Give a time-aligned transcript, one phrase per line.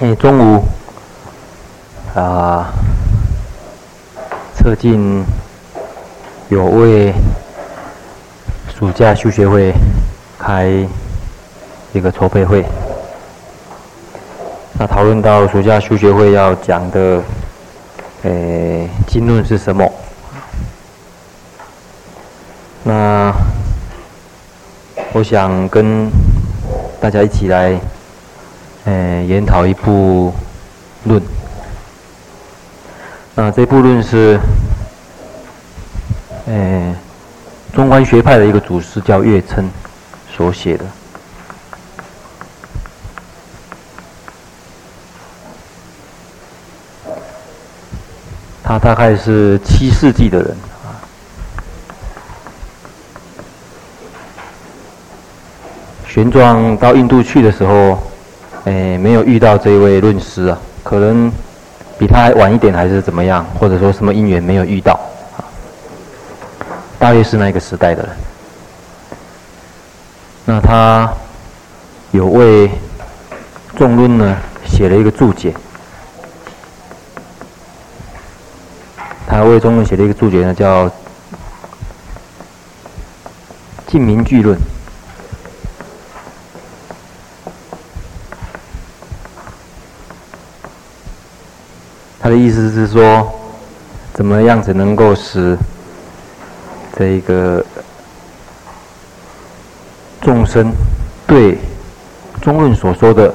[0.00, 0.64] 哎，中午
[2.16, 2.74] 啊，
[4.52, 5.24] 侧近
[6.48, 7.14] 有为
[8.76, 9.72] 暑假修学会
[10.36, 10.66] 开
[11.92, 12.64] 一个筹备会，
[14.72, 17.22] 那讨论到暑假修学会要讲的，
[18.24, 19.88] 诶，经论是什么？
[22.82, 23.32] 那
[25.12, 26.10] 我想跟
[27.00, 27.78] 大家一起来。
[28.84, 30.34] 诶，研讨一部
[31.04, 31.22] 论。
[33.34, 34.38] 那这部论是，
[36.46, 36.94] 诶，
[37.72, 39.70] 中观学派的一个祖师叫月称
[40.36, 40.84] 所写的。
[48.62, 51.00] 他大概是七世纪的人啊。
[56.06, 57.98] 玄奘到印度去的时候。
[58.64, 61.30] 诶，没有遇到这一位论师啊，可能
[61.98, 64.98] 比他晚一点，还是怎么样，或者说什么因缘没有遇到
[65.36, 65.44] 啊？
[66.98, 68.16] 大约是那个时代的人。
[70.46, 71.12] 那他
[72.12, 72.70] 有为
[73.76, 75.54] 众论呢写了一个注解，
[79.26, 80.88] 他为众论写了一个注解呢，叫
[83.86, 84.58] 《净名句论》。
[92.24, 93.30] 他的意思是说，
[94.14, 95.54] 怎么样子能够使
[96.96, 97.62] 这个
[100.22, 100.72] 众生
[101.26, 101.58] 对
[102.40, 103.30] 中论所说的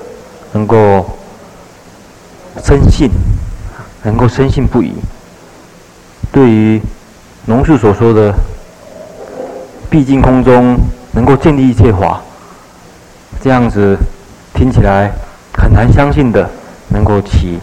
[0.54, 1.06] 能够
[2.64, 3.12] 深信，
[4.02, 4.90] 能够深信不疑；
[6.32, 6.82] 对于
[7.46, 8.34] 龙树所说的
[9.88, 10.76] 毕竟空中
[11.12, 12.24] 能够建立一切法，
[13.40, 13.96] 这样子
[14.56, 15.12] 听起来
[15.56, 16.50] 很难相信的，
[16.88, 17.60] 能够起。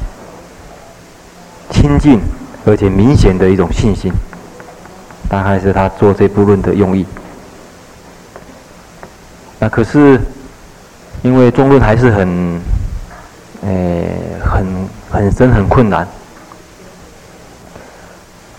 [1.71, 2.21] 亲近
[2.65, 4.13] 而且明显的一种信心，
[5.29, 7.07] 大概是他做这部论的用意。
[9.59, 10.21] 那可是
[11.23, 12.61] 因为中论还是很，
[13.63, 14.09] 诶、
[14.41, 14.67] 很
[15.11, 16.07] 很深很困难，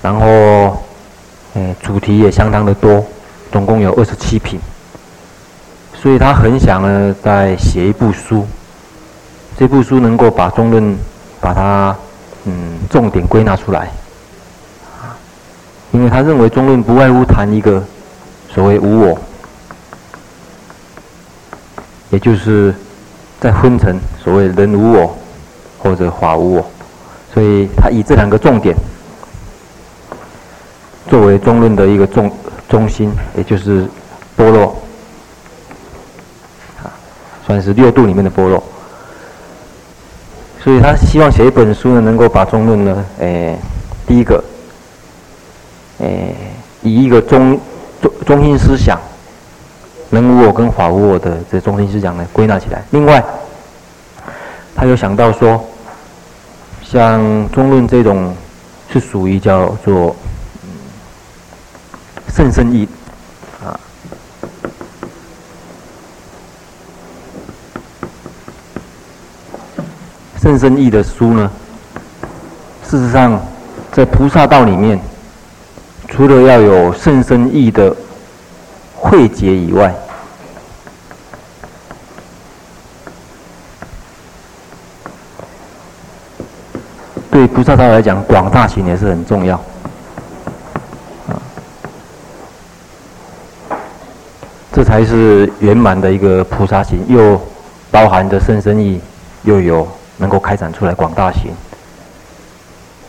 [0.01, 0.83] 然后，
[1.55, 3.05] 诶、主题也相当的多，
[3.51, 4.59] 总共有二十七品，
[5.93, 8.45] 所以他很想呢再写一部书，
[9.57, 10.97] 这部书能够把中论
[11.41, 11.95] 把它。
[12.49, 13.91] 嗯，重点归纳出来，
[15.91, 17.83] 因为他认为中论不外乎谈一个
[18.49, 19.19] 所谓无我，
[22.09, 22.73] 也就是
[23.41, 25.17] 在分成所谓人无我
[25.77, 26.65] 或者法无我，
[27.33, 28.73] 所以他以这两个重点
[31.09, 32.31] 作为中论的一个重
[32.69, 33.85] 中心，也就是
[34.37, 34.67] 般若，
[36.81, 36.95] 啊，
[37.45, 38.63] 算是六度里面的般若。
[40.67, 43.57] 所以他希望写一本书呢，能够把中论呢，诶、
[44.05, 44.43] 第一个，
[45.99, 46.35] 诶、
[46.81, 47.57] 以一个中
[48.01, 48.99] 中中心思想，
[50.09, 52.83] 人无我跟法无我的这中心思想呢归纳起来。
[52.91, 53.23] 另外，
[54.75, 55.65] 他又想到说，
[56.83, 58.35] 像中论这种
[58.91, 60.13] 是属于叫做
[62.27, 62.85] 甚深义。
[70.47, 71.51] 甚深义的书呢，
[72.89, 73.37] 事实上，
[73.91, 74.97] 在菩萨道里面，
[76.07, 77.93] 除了要有甚深义的
[78.95, 79.93] 慧解以外，
[87.29, 89.61] 对菩萨道来讲，广大行也是很重要。
[94.71, 97.37] 这才是圆满的一个菩萨行，又
[97.91, 99.01] 包含着甚深义，
[99.43, 99.85] 又有。
[100.17, 101.51] 能够开展出来广大行，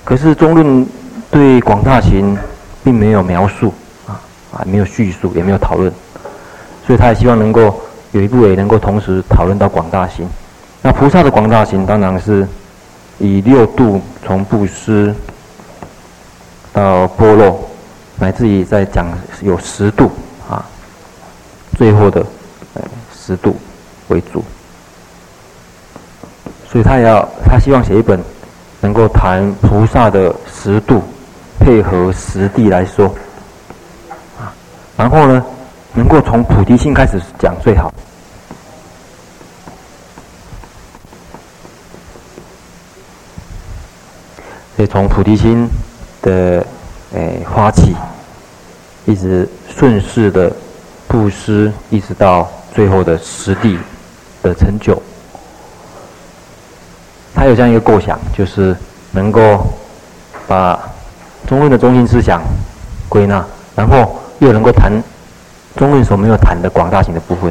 [0.05, 0.87] 可是中论
[1.31, 2.37] 对广大行
[2.85, 3.73] 并没有描述
[4.07, 4.21] 啊
[4.53, 5.93] 啊，没有叙述，也没有讨论，
[6.87, 7.81] 所以他也希望能够
[8.13, 10.29] 有一部也能够同时讨论到广大行。
[10.83, 12.47] 那菩萨的广大行当然是
[13.19, 15.15] 以六度从布施
[16.73, 17.69] 到波罗，
[18.19, 19.07] 乃至于在讲
[19.41, 20.11] 有十度
[20.49, 20.65] 啊，
[21.77, 22.25] 最后的
[22.75, 22.83] 呃
[23.13, 23.57] 十度
[24.09, 24.45] 为主。
[26.71, 28.23] 所以他也要，他希望写一本
[28.81, 31.03] 能够谈菩萨的十度，
[31.59, 33.07] 配合实地来说，
[34.39, 34.53] 啊，
[34.97, 35.43] 然后呢，
[35.95, 37.93] 能够从菩提心开始讲最好。
[44.77, 45.69] 所以从菩提心
[46.23, 46.65] 的
[47.15, 47.97] 诶发起，
[49.07, 50.53] 一直顺势的
[51.09, 53.77] 布施，一直到最后的实地
[54.43, 55.03] 的成就。
[57.49, 58.77] 有这样一个构想，就是
[59.13, 59.67] 能够
[60.47, 60.79] 把
[61.47, 62.43] 中论的中心思想
[63.09, 64.93] 归纳，然后又能够谈
[65.77, 67.51] 中论所没有谈的广大型的部分，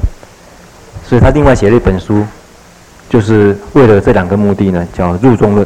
[1.05, 2.25] 所以他另外写了一本书，
[3.09, 5.65] 就是为了这两个目的呢，叫《入中论》，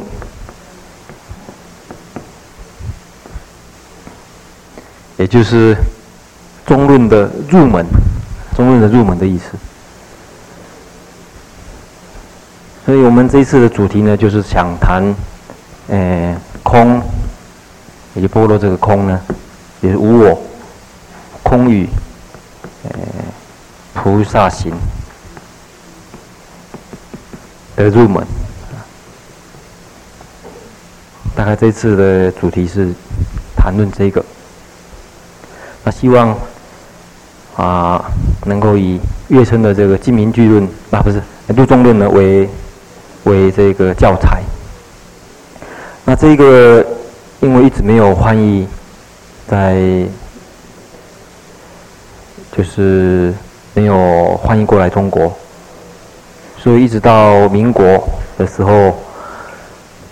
[5.18, 5.76] 也就是
[6.64, 7.84] 中论的入门，
[8.56, 9.44] 中论的入门的意思。
[12.84, 15.14] 所以我们这一次的主题呢，就是想谈，
[15.86, 17.00] 呃，空，
[18.14, 19.20] 也就般若这个空呢，
[19.80, 20.42] 也是无我，
[21.44, 21.88] 空与，
[22.82, 22.90] 呃，
[23.94, 24.72] 菩萨行
[27.76, 28.26] 的入门。
[31.36, 32.92] 大概这次的主题是
[33.56, 34.24] 谈论这个，
[35.84, 36.36] 那希望
[37.54, 38.04] 啊，
[38.44, 41.20] 能够以月称的这个《金明句论》啊，不是
[41.56, 42.50] 《入中论》呢为。
[43.24, 44.42] 为这个教材，
[46.04, 46.84] 那这个
[47.40, 48.66] 因为一直没有翻译，
[49.46, 50.04] 在
[52.50, 53.32] 就是
[53.74, 55.32] 没有翻译过来中国，
[56.58, 58.02] 所以一直到民国
[58.36, 58.92] 的时候，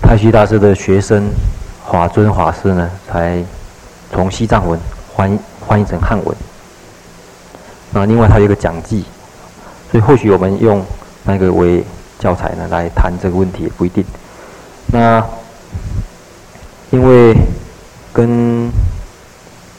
[0.00, 1.28] 太虚大师的学生
[1.90, 3.42] 法尊法师呢，才
[4.12, 4.78] 从西藏文
[5.16, 6.36] 翻翻译成汉文。
[7.92, 9.04] 那另外他有一个讲记，
[9.90, 10.80] 所以或许我们用
[11.24, 11.84] 那个为。
[12.20, 14.05] 教材呢，来谈这个问题也不一定。
[14.93, 15.25] 那
[16.90, 17.34] 因为
[18.12, 18.70] 跟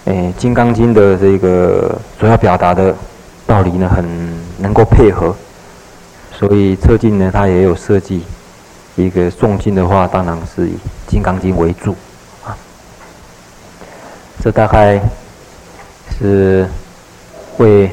[0.05, 2.95] 诶《金刚经》的这个主要表达的
[3.45, 4.03] 道理呢，很
[4.57, 5.35] 能够配合，
[6.33, 8.23] 所以册经呢，它也有设计
[8.95, 10.73] 一个诵经的话，当然是以
[11.07, 11.95] 《金刚经》为主
[12.43, 12.57] 啊。
[14.43, 14.99] 这大概
[16.17, 16.67] 是
[17.59, 17.91] 为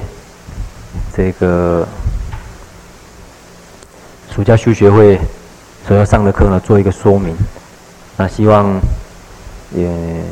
[1.14, 1.86] 这个。
[4.38, 5.18] 儒家修学会
[5.84, 7.36] 所要上的课呢，做一个说明。
[8.16, 8.80] 那希望
[9.74, 10.22] 也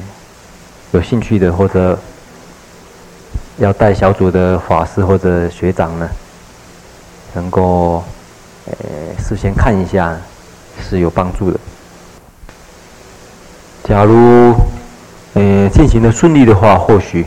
[0.92, 1.98] 有兴趣的或者
[3.58, 6.08] 要带小组的法师或者学长呢，
[7.34, 8.04] 能够
[8.66, 8.76] 呃
[9.18, 10.16] 事先看一下，
[10.88, 11.58] 是有帮助的。
[13.82, 14.54] 假如
[15.34, 17.24] 呃进行的顺利的话，或许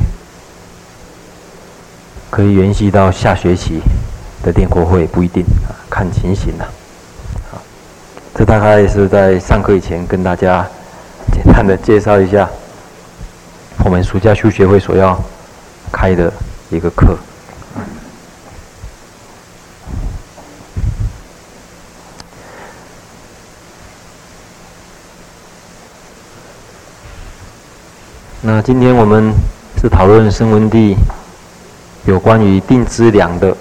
[2.30, 3.82] 可以延续到下学期。
[4.42, 6.66] 的电国会不一定啊，看情形了。
[7.52, 7.62] 好，
[8.34, 10.66] 这大概是在上课以前跟大家
[11.34, 12.50] 简单的介绍一下
[13.84, 15.22] 我们暑假修学会所要
[15.92, 16.32] 开的
[16.70, 17.18] 一个课。
[28.42, 29.34] 那今天我们
[29.82, 30.96] 是讨论声闻地
[32.06, 33.56] 有关于定知量的。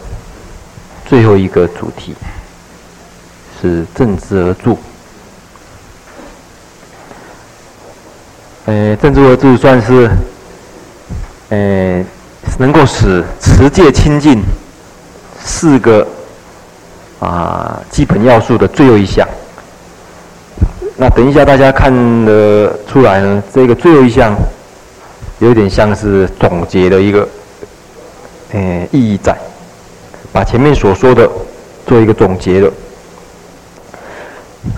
[1.09, 2.15] 最后一个主题
[3.61, 4.79] 是正知而住。
[8.67, 10.11] 呃，正知而住算是
[11.49, 12.05] 呃
[12.59, 14.43] 能够使持戒清净
[15.43, 16.07] 四个
[17.21, 19.27] 啊基本要素的最后一项。
[20.99, 21.91] 那等一下大家看
[22.27, 24.37] 得出来呢，这个最后一项
[25.39, 27.27] 有点像是总结的一个
[28.53, 29.35] 呃意义在。
[30.39, 31.29] 把前面所说的
[31.85, 32.73] 做一个总结了，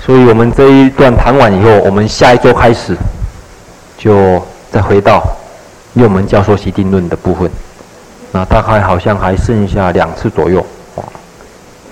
[0.00, 2.96] 所以我们这一段谈完以后，我们下一周开始
[3.98, 5.22] 就再回到
[5.92, 7.50] 六门教授习定论的部分。
[8.32, 10.64] 那大概好像还剩下两次左右，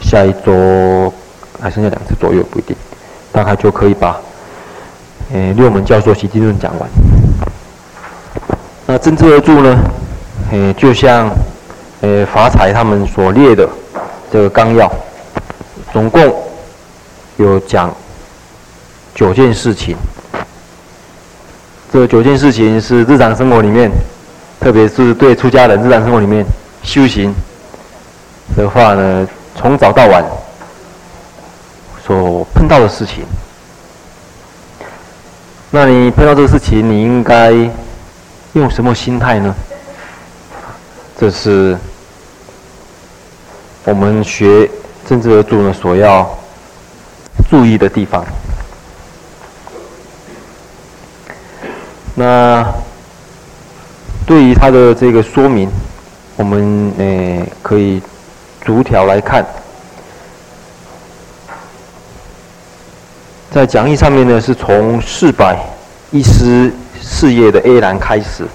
[0.00, 1.12] 下一周
[1.60, 2.74] 还剩下两次左右不一定，
[3.30, 4.18] 大概就可以把
[5.30, 6.88] 呃六门教授习定论讲完。
[8.86, 9.78] 那正知而住呢，
[10.52, 11.30] 呃就像。
[12.00, 13.68] 呃，法财他们所列的
[14.30, 14.88] 这个纲要，
[15.92, 16.32] 总共
[17.38, 17.92] 有讲
[19.14, 19.96] 九件事情。
[21.92, 23.90] 这九件事情是日常生活里面，
[24.60, 26.44] 特别是对出家人日常生活里面
[26.84, 27.34] 修行
[28.56, 29.26] 的话呢，
[29.56, 30.24] 从早到晚
[32.06, 33.24] 所碰到的事情。
[35.70, 37.52] 那你碰到这个事情，你应该
[38.52, 39.52] 用什么心态呢？
[41.18, 41.76] 这是
[43.88, 44.68] 我们学
[45.08, 46.28] 政治而住呢所要
[47.48, 48.22] 注意的地方。
[52.14, 52.62] 那
[54.26, 55.70] 对于他的这个说明，
[56.36, 58.02] 我们诶可以
[58.60, 59.42] 逐条来看。
[63.50, 65.58] 在讲义上面呢，是从四百
[66.10, 68.46] 一十四页的 A 栏开始。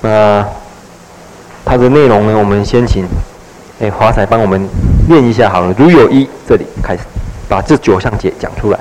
[0.00, 0.44] 那
[1.64, 2.38] 它的内容呢？
[2.38, 3.06] 我们先请
[3.80, 4.60] 哎华彩帮我们
[5.08, 5.74] 念一下好了。
[5.78, 7.02] 如有一，这里开始。
[7.48, 8.78] 把这九项解讲出来。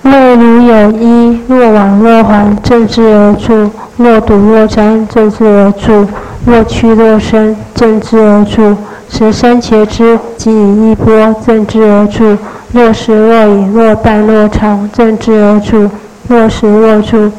[0.00, 6.06] 若如有一，若往若还，正之而住；若堵若张，正之而住；
[6.46, 8.74] 若屈若伸，正之而住；
[9.10, 12.38] 时生且之，即以一波，正之而住；
[12.72, 15.90] 若实若隐，若淡若长，正之而住；
[16.26, 17.30] 若实若住，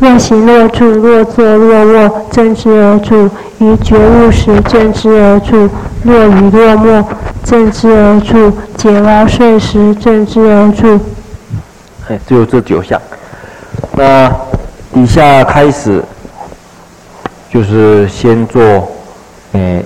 [0.00, 3.28] 若行若住，若坐若卧，正之而住；
[3.58, 5.68] 于觉悟时，正之而住；
[6.02, 7.04] 若语若默，
[7.44, 10.98] 正之而住；解劳睡时，正之而住。
[12.08, 13.00] 哎只有这九项。
[13.92, 14.28] 那
[14.92, 16.02] 底下开始
[17.52, 18.90] 就是先做
[19.52, 19.84] 诶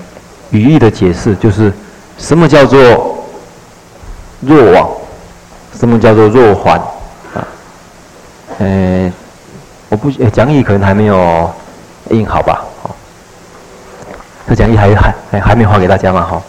[0.51, 1.73] 语义的解释，就是
[2.17, 2.81] 什么叫做
[4.41, 4.89] 若往，
[5.77, 6.79] 什么叫做若还
[7.35, 7.45] 啊？
[8.61, 9.13] 诶，
[9.95, 11.49] 我不讲义可能还没有
[12.11, 12.65] 印好吧？
[12.83, 12.97] 好，
[14.49, 14.93] 这讲义还
[15.31, 16.23] 还还没发给大家嘛？
[16.23, 16.43] 哈，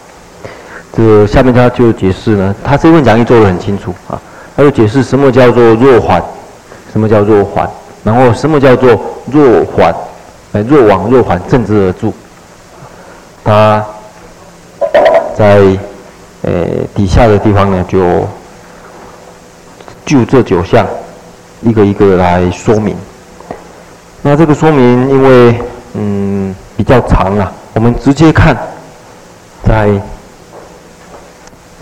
[0.92, 4.20] 这下面他就解释呢，他这份讲义做得很清楚啊。
[4.56, 6.20] 他就解释什么叫做若缓，
[6.90, 7.70] 什么叫弱缓，
[8.02, 9.00] 然后什么叫做
[9.30, 9.94] 若还，
[10.52, 12.12] 哎，若往若缓，正之而住。
[13.44, 13.86] 他
[15.36, 15.60] 在
[16.42, 16.50] 呃
[16.96, 18.26] 底下的地方呢，就
[20.04, 20.84] 就这九项
[21.62, 22.96] 一个一个来说明。
[24.28, 25.60] 那这个说明因为
[25.94, 28.56] 嗯比较长啊，我们直接看
[29.64, 29.88] 在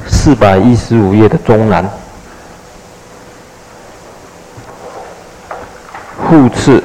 [0.07, 1.89] 四百一十五页的中南。
[6.29, 6.83] 复次，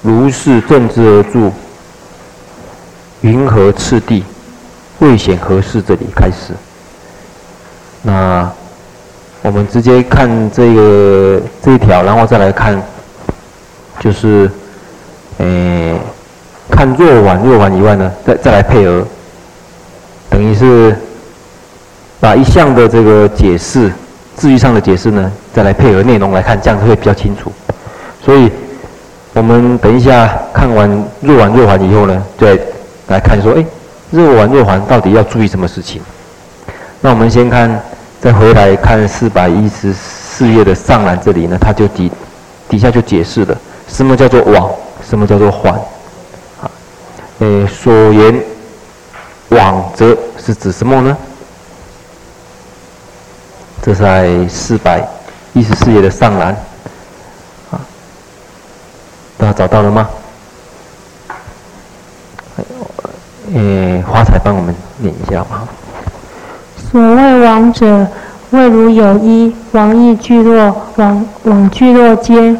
[0.00, 1.52] 如是正之而住，
[3.20, 4.24] 云何次第？
[5.00, 5.82] 未显何事？
[5.82, 6.54] 这里开始。
[8.00, 8.50] 那
[9.42, 12.80] 我们直接看这个这一条，然后再来看，
[14.00, 14.50] 就是，
[15.38, 15.94] 诶，
[16.70, 19.06] 看若还若还以外呢，再再来配合，
[20.28, 20.96] 等于是
[22.18, 23.92] 把一项的这个解释，
[24.34, 27.52] 字义上的解释呢，再来配合内容来看，这样子会比较清楚。
[28.24, 28.50] 所以，
[29.34, 30.88] 我们等一下看完
[31.20, 32.58] 若往若还以后呢，再
[33.08, 33.64] 来看说，哎，
[34.10, 36.00] 若往若还到底要注意什么事情？
[37.00, 37.80] 那我们先看，
[38.20, 42.10] 再回来看四百一十四页的上栏这里呢，它就底
[42.68, 43.56] 底下就解释了
[43.92, 44.70] 什么叫做往，
[45.08, 45.70] 什么叫做还。
[46.60, 46.70] 啊，
[47.40, 48.42] 诶，所言
[49.50, 51.16] 往则是指什么呢？
[53.82, 55.06] 这是在四百
[55.52, 56.56] 一十四页的上栏。
[57.70, 57.80] 啊
[59.36, 60.08] 大家找到了吗？
[63.54, 65.68] 诶，华彩帮我们念一下吧。
[66.90, 68.06] 所谓往者，
[68.50, 72.58] 谓如有一往诣聚落，往往聚落间，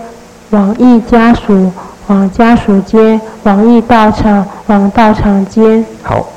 [0.52, 1.72] 往诣家属，
[2.08, 5.82] 往家属间，往诣道场，往道场间。
[6.02, 6.28] 好，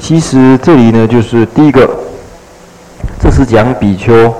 [0.00, 1.88] 其实这里呢，就是第一个，
[3.20, 4.34] 这是讲比丘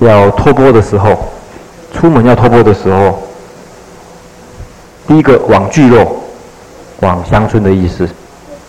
[0.00, 1.18] 要托钵的时候，
[1.94, 3.18] 出门要托钵的时候。
[5.08, 6.20] 第一个往聚落，
[7.00, 8.06] 往乡村的意思，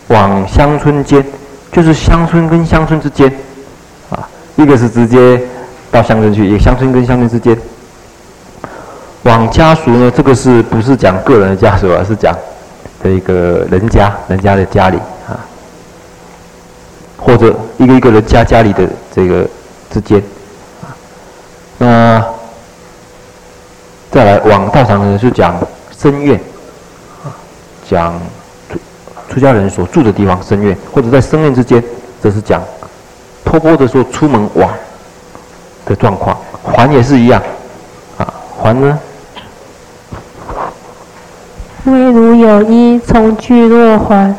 [0.08, 1.24] 往乡村间，
[1.74, 3.32] 就是乡村跟乡村之间，
[4.10, 5.40] 啊，一个是直接
[5.92, 7.56] 到乡村去，一个乡村跟乡村之间。
[9.24, 12.36] 往家属呢，这个是不是讲个人的家属，而是讲
[13.04, 14.98] 这个人家人家的家里
[15.28, 15.40] 啊，
[17.18, 19.46] 或者一个一个人家家里的这个
[19.90, 20.22] 之间，
[20.82, 20.96] 啊，
[21.78, 22.26] 那
[24.10, 25.56] 再来往道场呢，就讲。
[26.02, 26.36] 僧院，
[27.24, 27.30] 啊，
[27.88, 28.20] 讲
[28.68, 28.80] 出
[29.30, 31.84] 出家人所住的地方，僧院或者在僧院之间，
[32.24, 32.60] 这是讲
[33.46, 34.74] 托钵的时候出门往
[35.86, 36.36] 的状况。
[36.64, 37.40] 还也是一样，
[38.18, 39.00] 啊，还呢？
[41.86, 44.34] 谓如有一从聚落还，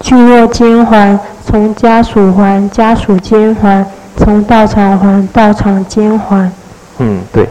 [0.00, 3.84] 聚落间还，从家属还，家属间还，
[4.16, 6.50] 从道场还，道场间还。
[6.98, 7.48] 嗯，对，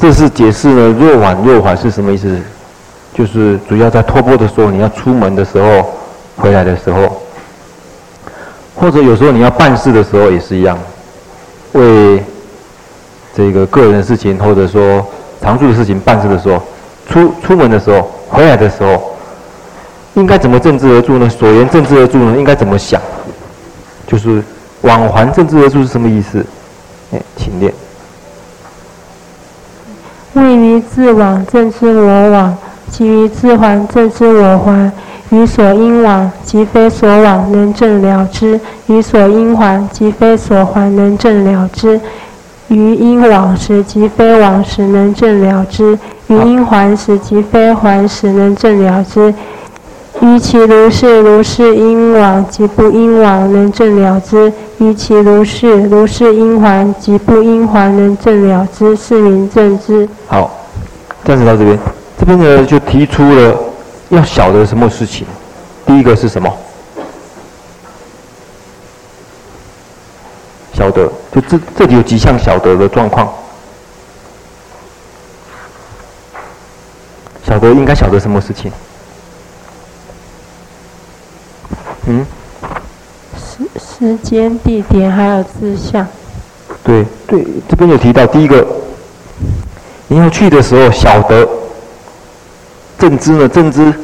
[0.00, 2.40] 这是解释了若还若还是什么意思？
[3.12, 5.84] 就是主要在托钵的时候，你要出门的时候，
[6.36, 7.20] 回来的时候，
[8.74, 10.78] 或者有时候你要办事的时候也是一样，
[11.72, 12.22] 为
[13.34, 15.04] 这个个人的事情或者说
[15.42, 16.62] 常住的事情办事的时候，
[17.08, 19.16] 出出门的时候，回来的时候，
[20.14, 21.28] 应该怎么正之而住呢？
[21.28, 22.36] 所言正之而住呢？
[22.36, 23.00] 应该怎么想？
[24.06, 24.42] 就是
[24.82, 26.44] 往还正之而住是什么意思？
[27.12, 27.72] 哎，请念。
[30.34, 32.56] 谓于自往正之我往。
[32.90, 34.90] 其余自还正之我还，
[35.28, 42.00] 于所应往即非所往能正了之；于所应还即非所还能正了之；
[42.68, 45.98] 于应往时即非往时能正了之；
[46.28, 49.32] 于因还时即非还时能正了之；
[50.20, 60.08] 于其如是，如是因往及不因往，能正了之；于其如是，如是因还及不因还，能正了之，是名正之。
[60.26, 60.50] 好，
[61.24, 61.78] 暂时到这边。
[62.18, 63.56] 这边呢，就提出了
[64.10, 65.26] 要晓得什么事情。
[65.86, 66.52] 第一个是什么？
[70.74, 73.28] 晓得，就这这里有几项晓得的状况。
[77.48, 78.70] 晓得应该晓得什么事情？
[82.06, 82.26] 嗯？
[83.36, 86.06] 时时间、地点还有志向。
[86.84, 88.66] 对对，这边有提到第一个，
[90.08, 91.48] 你要去的时候晓得。
[92.98, 93.48] 正知呢？
[93.48, 93.94] 正知，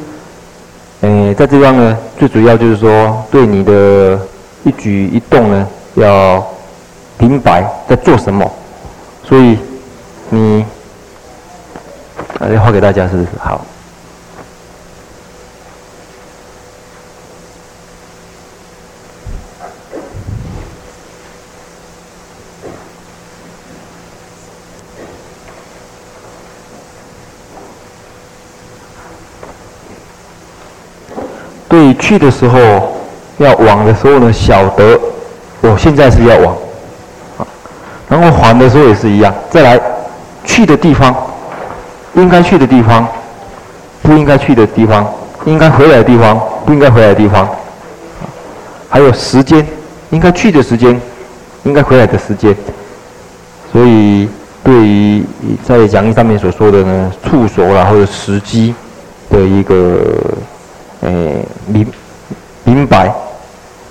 [1.01, 4.17] 诶，在这方呢，最主要就是说，对你的
[4.63, 6.41] 一举一动呢，要
[7.17, 8.49] 明白在做什么。
[9.27, 9.57] 所以，
[10.29, 10.65] 你，
[12.45, 13.27] 啊，要画给大家是不是？
[13.39, 13.65] 好。
[31.67, 32.59] 对去的时候，
[33.37, 34.97] 要往的时候呢，晓得
[35.61, 36.55] 我现在是要往，
[38.07, 39.33] 然后还的时候也是一样。
[39.49, 39.81] 再来，
[40.45, 41.13] 去的地方，
[42.15, 43.07] 应该去的地方，
[44.01, 45.07] 不应该去的地方，
[45.45, 47.47] 应该回来的地方，不应该回来的地方，
[48.89, 49.65] 还有时间，
[50.09, 50.99] 应该去的时间，
[51.63, 52.55] 应该回来的时间。
[53.71, 54.27] 所以，
[54.63, 55.23] 对于
[55.63, 58.73] 在讲义上面所说的呢，处所啦或者时机
[59.29, 59.99] 的一个。
[61.01, 61.85] 诶，明
[62.63, 63.13] 明白，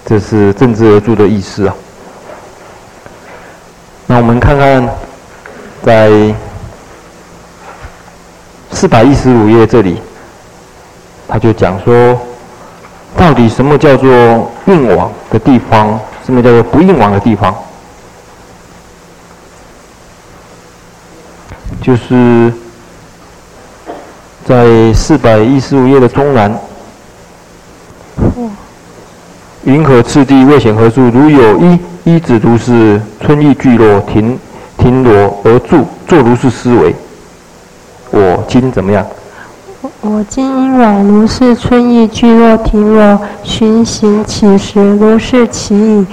[0.04, 1.74] 这是证知而住的意思啊。
[4.06, 4.88] 那我们看看，
[5.84, 6.10] 在
[8.74, 9.96] 四百一十五页这里，
[11.28, 12.20] 他就讲说，
[13.16, 14.10] 到底什么叫做
[14.66, 17.54] 应往的地方，什么叫做不应往的地方？
[21.80, 22.52] 就是
[24.44, 26.52] 在四百一十五页的中南。
[29.62, 30.44] 云何次第？
[30.44, 31.00] 未显何处？
[31.10, 34.38] 如有一一子如是，春意聚落，停
[34.76, 36.94] 停罗而住，作如是思维。
[38.16, 39.04] 我今怎么样？
[40.00, 46.06] 我今晚如是春意聚落，停罗，寻行乞食，如是其已。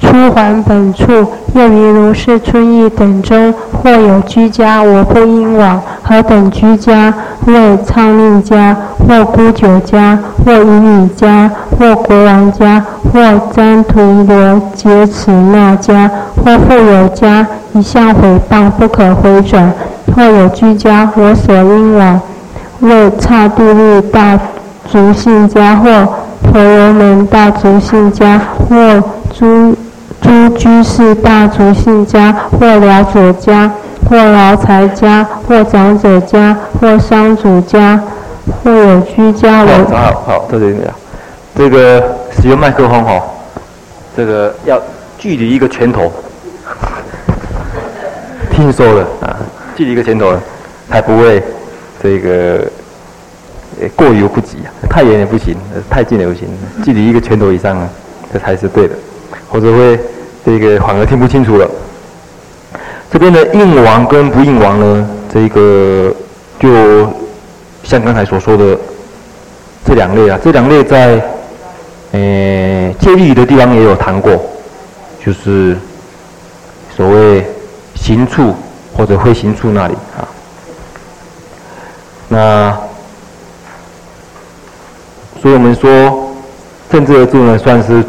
[0.00, 5.80] 初还本处，又于如是春意等中，或有居家，我不应往。
[6.02, 7.12] 何等居家？
[7.46, 13.20] 谓唱令家，或沽酒家，或淫女家，或国王家，或
[13.52, 19.72] 旃荼罗羯此那家，或富有家，一向毁谤，不可回转。
[20.14, 22.20] 或有居家，我所应往，
[22.80, 24.38] 谓刹帝利大
[24.86, 25.88] 族姓家，或
[26.42, 29.02] 婆罗门大族姓家，或
[29.32, 29.74] 诸
[30.52, 33.70] 居士大族姓家，或寮佐家，
[34.08, 38.00] 或劳财家，或长者家，或商主家，
[38.62, 39.62] 或有居家。
[39.62, 40.76] 我好好，这里
[41.56, 43.20] 这个使用麦克风哈，
[44.16, 44.80] 这个要
[45.18, 46.12] 距离一个拳头，
[48.50, 49.36] 听说了啊，
[49.74, 50.32] 距离一个拳头
[50.88, 51.42] 才不会
[52.02, 52.64] 这个
[53.96, 55.56] 过犹不及啊，太远也不行，
[55.90, 56.48] 太近也不行，
[56.84, 57.88] 距离一个拳头以上啊，
[58.32, 58.94] 这才是对的。
[59.48, 60.00] 或者会
[60.44, 61.68] 这个反而听不清楚了。
[63.10, 66.12] 这边的应王跟不应王呢，这个
[66.58, 67.06] 就
[67.84, 68.76] 像刚才所说的
[69.84, 71.22] 这两类啊，这两类在
[72.12, 74.42] 诶戒律的地方也有谈过，
[75.24, 75.76] 就是
[76.96, 77.46] 所谓
[77.94, 78.54] 行处
[78.96, 80.26] 或者会行处那里啊。
[82.28, 82.76] 那
[85.40, 86.34] 所以我们说
[86.90, 88.02] 证知而住呢，算是。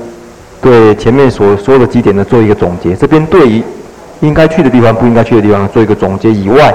[0.63, 2.95] 对前面所说的几点呢，做一个总结。
[2.95, 3.61] 这边对于
[4.21, 6.73] 应该去的地方、不应该去的地方做一个总结以外，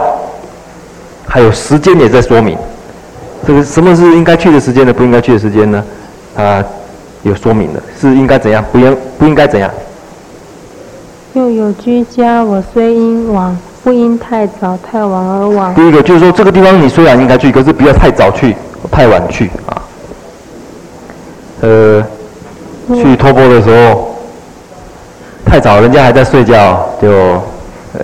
[1.26, 2.54] 还有时间也在说明。
[3.46, 4.92] 这个什么是应该去的时间呢？
[4.92, 5.82] 不应该去的时间呢？
[6.36, 6.62] 啊，
[7.22, 8.62] 有说明的，是应该怎样？
[8.70, 9.70] 不应不应该怎样？
[11.32, 15.74] 又有居家，我虽应往，不应太早太晚而往。
[15.74, 18.54] 第一个就是说，这个地方你虽然应该去，可是不要太早去，
[18.90, 19.82] 太晚去啊。
[21.62, 22.04] 呃。
[22.94, 24.14] 去托钵的时候
[25.44, 27.08] 太早，人家还在睡觉，就
[27.92, 28.00] 呃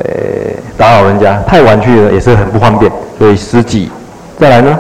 [0.77, 3.91] 打扰人家；太晚去了也是很不方便，所以十几。
[4.39, 4.79] 再来呢？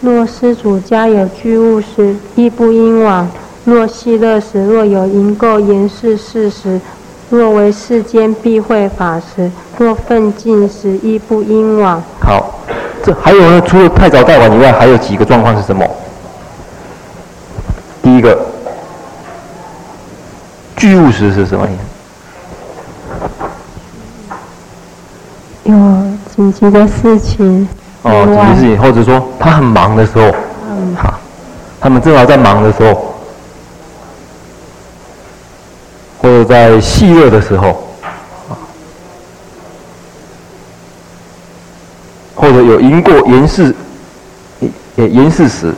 [0.00, 3.26] 若施主家有居物时，亦不应往；
[3.64, 6.80] 若戏乐时，若有淫垢言事事时，
[7.28, 12.02] 若为世间避讳法时，若奋进时，亦不应往。
[12.18, 12.60] 好，
[13.04, 13.60] 这还有呢？
[13.66, 15.86] 除了太早太晚以外，还有几个状况是什么？
[18.02, 18.36] 第一个
[20.80, 21.70] 聚物时是什么意
[25.64, 25.70] 思？
[25.70, 25.76] 有
[26.34, 27.68] 紧急的事情。
[28.00, 30.34] 哦，紧急事情，或者说他很忙的时候，
[30.70, 31.20] 嗯，好，
[31.78, 33.14] 他们正好在忙的时候，
[36.16, 37.86] 或者在戏乐的时候。
[42.34, 43.76] 或者有迎过严事，
[44.96, 45.74] 也严事时，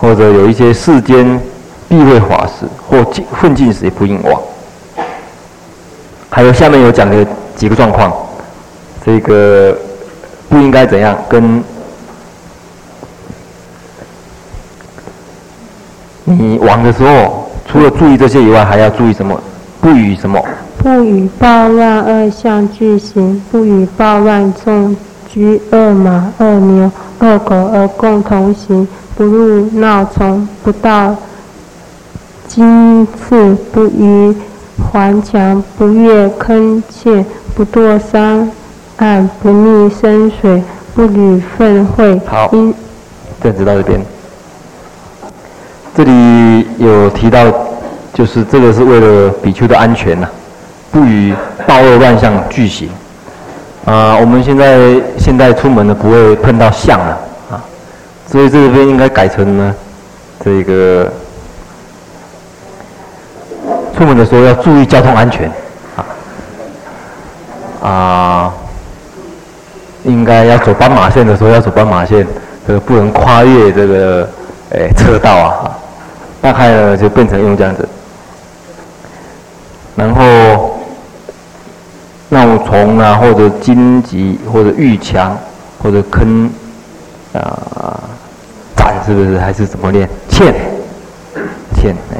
[0.00, 1.40] 或者有一些世间
[1.88, 3.04] 必会法时，或
[3.40, 4.40] 奋进时不应忘。
[6.28, 8.12] 还有下面有讲的几个状况，
[9.04, 9.76] 这个
[10.48, 11.62] 不应该怎样跟
[16.24, 19.40] 你亡的时候，除了注意这些以外，还要注意什么？
[19.80, 20.44] 不与什么？
[20.78, 24.96] 不与暴乱二相俱行，不与暴乱众
[25.28, 31.14] 居二马、二牛、二狗而共同行，不入闹丛，不到
[32.56, 34.34] 荆刺，不逾
[34.90, 37.22] 环墙，不越坑堑，
[37.54, 38.50] 不堕山
[38.96, 40.62] 岸，不溺深水，
[40.94, 42.18] 不履粪秽。
[42.24, 42.50] 好，
[43.42, 44.00] 这样子到这边，
[45.94, 47.44] 这里有提到，
[48.14, 50.32] 就是这个是为了比丘的安全呐、啊。
[50.90, 51.34] 不与
[51.66, 52.88] 暴恶乱象俱行，
[53.84, 57.18] 啊，我们现在现在出门呢不会碰到象了
[57.50, 57.60] 啊，
[58.26, 59.74] 所以这边应该改成呢，
[60.42, 61.12] 这个
[63.96, 65.50] 出门的时候要注意交通安全，
[65.96, 66.04] 啊，
[67.88, 68.52] 啊，
[70.04, 72.26] 应该要走斑马线的时候要走斑马线，
[72.66, 74.28] 这个不能跨越这个
[74.70, 75.78] 诶车道啊，
[76.42, 77.88] 大概呢就变成用这样子，
[79.96, 80.72] 然后。
[82.28, 85.38] 闹虫啊，或者荆棘，或者遇墙，
[85.80, 86.50] 或者坑
[87.32, 88.02] 啊，
[88.74, 89.38] 斩是不是？
[89.38, 90.52] 还是怎么练欠
[91.76, 92.18] 欠哎，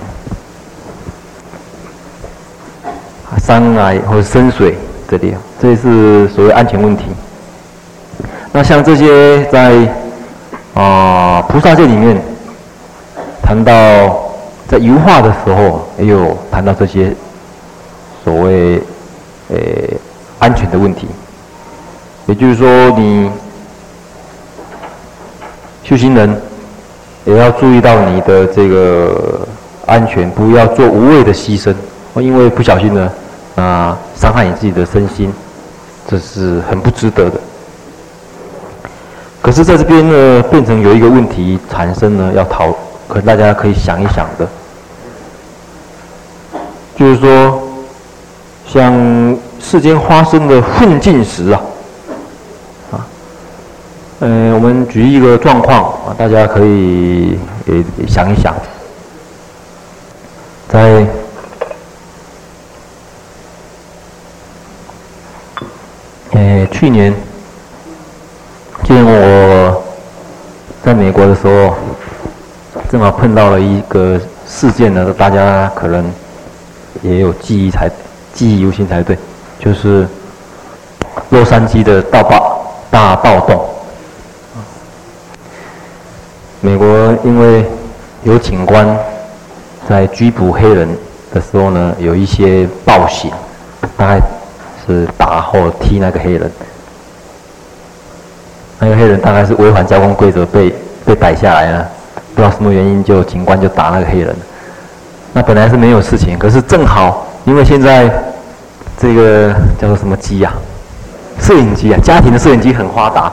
[3.38, 4.76] 山崖或者深水
[5.08, 7.04] 这里，这是所谓安全问题。
[8.52, 9.74] 那像这些在
[10.74, 12.20] 啊菩萨界里面
[13.42, 13.72] 谈到
[14.68, 17.14] 在油画的时候，也有谈到这些
[18.24, 18.82] 所谓。
[19.48, 19.56] 呃，
[20.40, 21.06] 安全的问题，
[22.26, 22.66] 也就是说，
[22.98, 23.30] 你
[25.84, 26.36] 修行人
[27.24, 29.46] 也要注意到你的这个
[29.86, 31.72] 安全，不要做无谓的牺牲，
[32.16, 33.08] 因为不小心呢，
[33.56, 35.32] 啊，伤害你自己的身心，
[36.06, 37.40] 这是很不值得的。
[39.42, 42.72] 可是在这边呢，变成有一个问题产生呢，要讨，
[43.08, 44.48] 可大家可以想一想的，
[46.96, 47.62] 就是说。
[48.68, 48.92] 像
[49.60, 51.60] 世间发生的混进时啊，
[52.90, 53.06] 啊，
[54.18, 58.52] 嗯，我们举一个状况啊，大家可以也想一想，
[60.68, 61.06] 在，
[66.32, 67.10] 呃，去年，
[68.84, 69.82] 记得我
[70.84, 71.74] 在美国的时候，
[72.90, 76.04] 正好碰到了一个事件呢，大家可能
[77.00, 77.90] 也有记忆才。
[78.34, 79.16] 记忆犹新才对，
[79.58, 80.06] 就是
[81.30, 83.64] 洛杉矶的大暴大暴动。
[86.60, 86.86] 美国
[87.24, 87.64] 因为
[88.22, 88.86] 有警官
[89.88, 90.86] 在拘捕黑人
[91.32, 93.30] 的时候呢，有一些暴行，
[93.96, 94.20] 大概
[94.86, 96.50] 是打或踢那个黑人。
[98.78, 101.88] 那个黑人大概是违反交通规则被被逮下来了，
[102.34, 104.34] 不知道什么原因，就警官就打那个黑人。
[105.32, 108.10] 那本来是没有事情，可是正好因为现在。
[108.98, 110.50] 这个叫做什么机呀？
[111.38, 113.30] 摄影机啊，家庭的摄影机很发达，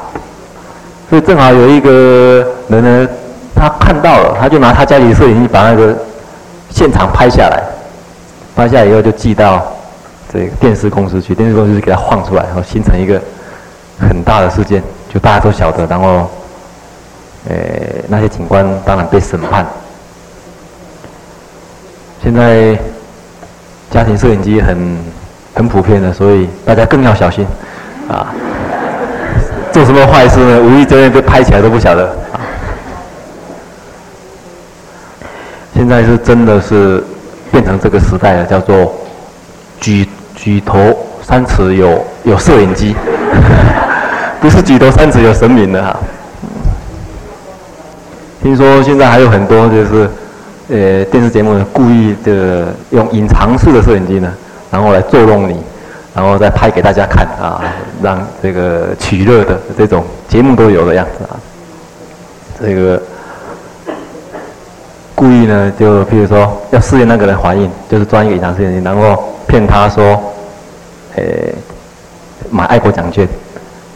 [1.10, 3.10] 所以正好有一个人呢，
[3.56, 5.96] 他看到了，他就拿他家里的摄影机把那个
[6.70, 7.64] 现场拍下来，
[8.58, 9.66] 拍下来以后就寄到
[10.34, 13.22] 这个电视公司去，电视公司就给他放出来，然后形成一个
[14.00, 14.82] 很大的事件，
[15.14, 16.30] 就大家都晓得，然后，
[17.48, 17.56] 呃，
[18.08, 19.66] 那些警官当然被审判。
[22.24, 22.76] 现在
[23.92, 24.98] 家庭摄影机很。
[25.56, 27.46] 很普遍的，所以大家更要小心，
[28.10, 28.34] 啊，
[29.72, 30.60] 做什么坏事呢？
[30.60, 32.08] 无意间被拍起来都不晓得。
[32.32, 32.42] 啊，
[35.76, 37.04] 现在是真的是
[37.52, 38.92] 变成这个时代了，叫做
[39.80, 40.10] 举
[40.44, 42.94] 举头三尺有有摄影机，
[44.42, 45.96] 不是举头三尺有神明的哈。
[48.42, 50.10] 听说现在还有很多就是，
[50.68, 54.34] 呃，电视节目故意的用隐藏式的摄影机呢。
[54.70, 55.56] 然后来作弄你，
[56.14, 57.64] 然后再拍给大家看啊，
[58.02, 61.40] 让这个取乐的这种节目都有的样子啊。
[62.62, 63.02] 这个
[65.16, 70.33] 故意呢，就譬如说要试验那个人反应，就是装一个隐藏摄影机，然后骗他说，
[71.16, 71.54] 诶，
[72.50, 73.28] 买爱国奖券，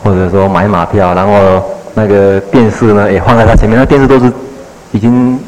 [0.03, 4.31] 或者说买马票，然后那个电视呢也放在他前面，那电视都是
[4.91, 5.39] 已经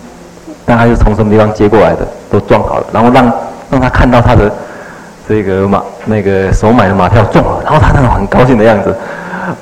[0.66, 3.32] 大概是从什么地方接过来的，都装好了，然后让
[3.72, 4.52] 让他看到他的
[5.28, 8.96] 这个马那个所买的马票中了，然后他那种很高兴的样子，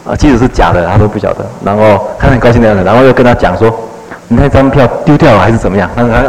[0.05, 3.73] 啊，即使是假的他都不晓得，然后他很高兴的样子，然后又跟他讲说。
[4.29, 5.89] 你那张票丢掉了还是怎么样？
[5.95, 6.21] 但是他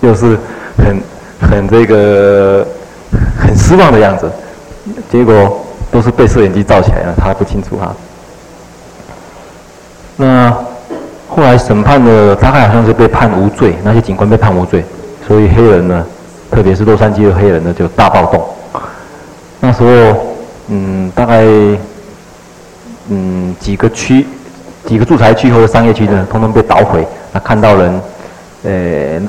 [0.00, 0.36] 又是
[0.78, 1.00] 很
[1.40, 2.66] 很这个
[3.38, 4.28] 很失望的样子，
[5.10, 7.94] 结果都是被摄影机照起来了，他还不清楚哈。
[10.16, 10.50] 那
[11.28, 14.84] 后来审判的大概好像是被判无罪，那些警官被判无罪，
[15.26, 16.06] 所以黑人呢，
[16.50, 18.44] 特别是洛杉矶的黑人呢，就大暴动。
[19.60, 20.26] 那时候，
[20.68, 21.44] 嗯，大概
[23.08, 24.26] 嗯几个区。
[24.86, 27.04] 几个住宅区或者商业区呢，通通被捣毁。
[27.32, 28.00] 那看到人，
[28.62, 29.20] 呃，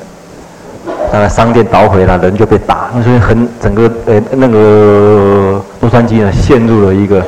[1.12, 2.90] 大概商店捣毁了，人就被打。
[2.94, 7.24] 那所以很整个呃那个洛杉矶呢，陷入了一个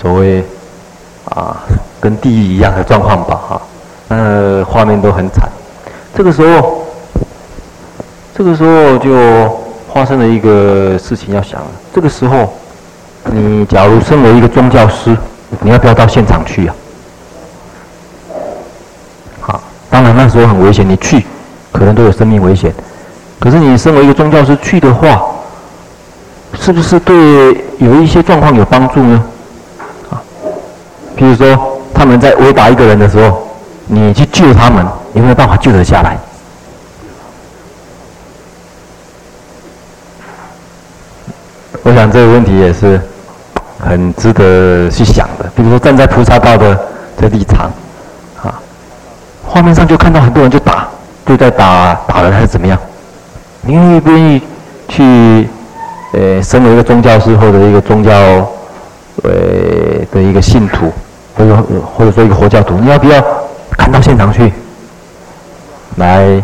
[0.00, 0.44] 所谓
[1.26, 1.62] 啊
[2.00, 3.62] 跟地狱一样的状况吧，哈。
[4.08, 5.48] 那画面都很惨。
[6.14, 6.86] 这个时候，
[8.36, 9.60] 这个时候就
[9.92, 11.66] 发生了一个事情，要想了。
[11.94, 12.52] 这个时候，
[13.24, 15.16] 你假如身为一个宗教师。
[15.60, 16.74] 你要不要到现场去啊？
[19.38, 21.26] 好，当然那时候很危险，你去
[21.72, 22.72] 可能都有生命危险。
[23.40, 25.20] 可是你身为一个宗教师去的话，
[26.60, 27.16] 是不是对
[27.78, 29.24] 有一些状况有帮助呢？
[30.10, 30.22] 啊，
[31.16, 33.48] 比如说他们在殴打一个人的时候，
[33.86, 36.16] 你去救他们，有没有办法救得下来？
[41.82, 43.00] 我想这个问题也是。
[43.84, 46.78] 很值得去想的，比如说站在菩萨道的
[47.20, 47.68] 这立场，
[48.40, 48.54] 啊，
[49.44, 50.86] 画面上就看到很多人就打，
[51.26, 52.78] 就在打打人还是怎么样？
[53.62, 54.42] 你愿意不愿意
[54.88, 55.48] 去，
[56.12, 58.12] 呃，身为一个宗教师或者一个宗教，
[59.22, 59.30] 呃
[60.10, 60.92] 的一个信徒，
[61.36, 61.56] 或者
[61.96, 63.24] 或者说一个佛教徒，你要不要
[63.76, 64.52] 赶到现场去，
[65.96, 66.42] 来，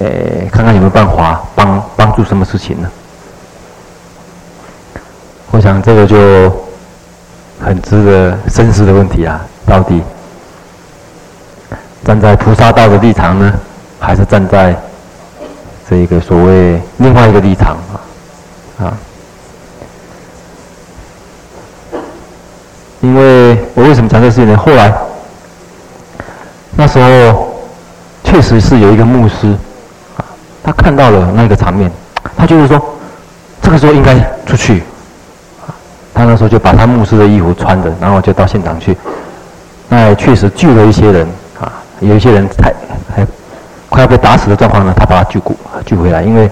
[0.00, 0.06] 呃，
[0.50, 2.90] 看看有没有办法帮帮助什么事情呢？
[5.52, 6.16] 我想这个就
[7.60, 10.02] 很值得深思的问题啊，到底
[12.04, 13.52] 站在菩萨道的立场呢，
[14.00, 14.76] 还是站在
[15.88, 17.94] 这一个所谓另外一个立场啊？
[18.84, 18.98] 啊，
[23.00, 24.56] 因为我为什么讲这个事情呢？
[24.56, 24.92] 后来
[26.76, 27.54] 那时候
[28.24, 29.48] 确实是有一个牧师
[30.16, 30.24] 啊，
[30.64, 31.90] 他看到了那个场面，
[32.36, 32.82] 他就是说
[33.60, 34.82] 这个时候应该出去。
[36.14, 38.96] 他那时候就把他牧师的衣服穿着，然后就到现场去。
[39.88, 41.26] 那确实救了一些人，
[42.02, 42.72] 有一些人太
[43.14, 43.26] 还
[43.88, 46.22] 快要被打死的状况呢，他把他救过救回来。
[46.22, 46.50] 因为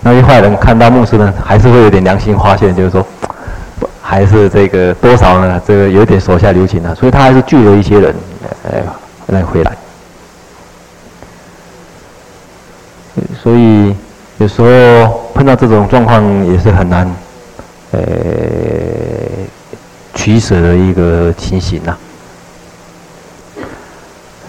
[0.00, 3.06] 那些坏人看到牧师呢，还是会有点良心发现，就是说
[4.02, 8.14] 还是这个多少呢，这个有点手下留情啊，所以他还是救了一些人，
[8.70, 8.82] 哎，
[9.28, 9.72] 来回来。
[13.42, 13.94] 所以
[14.38, 17.10] 有时候碰到这种状况也是很难。
[17.94, 18.00] 呃，
[20.14, 21.98] 取舍的一个情形呐、啊。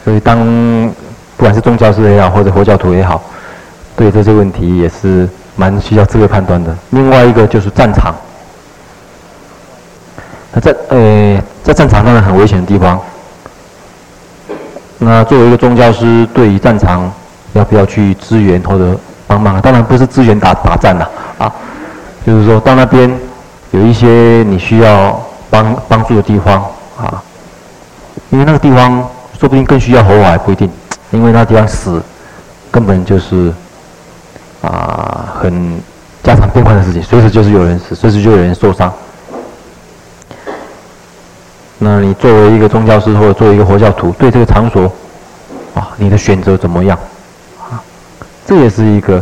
[0.03, 0.37] 所以，当
[1.37, 3.21] 不管是宗教师也好，或者佛教徒也好，
[3.95, 6.75] 对这些问题也是蛮需要智慧判断的。
[6.89, 8.13] 另外一个就是战场。
[10.51, 12.99] 那在呃，在战场当然很危险的地方。
[14.99, 17.11] 那作为一个宗教师，对于战场
[17.53, 19.59] 要不要去支援或者帮忙？
[19.61, 21.51] 当然不是支援打打战了啊，
[22.25, 23.11] 就是说到那边。
[23.71, 24.07] 有一些
[24.47, 26.63] 你需要帮帮助的地方
[26.95, 27.23] 啊，
[28.29, 29.03] 因为那个地方
[29.39, 30.69] 说不定更需要佛法，还不一定，
[31.11, 32.01] 因为那地方死
[32.71, 33.53] 根本就是
[34.61, 35.81] 啊很
[36.23, 38.91] 家常便饭的事情，随时就是有人死，随时就有人受伤。
[41.79, 44.91] 那你作为一个宗教师或者作为一个佛教徒，对这个场所
[45.75, 46.97] 啊，你的选择怎么样
[47.69, 47.81] 啊？
[48.45, 49.21] 这也是一个。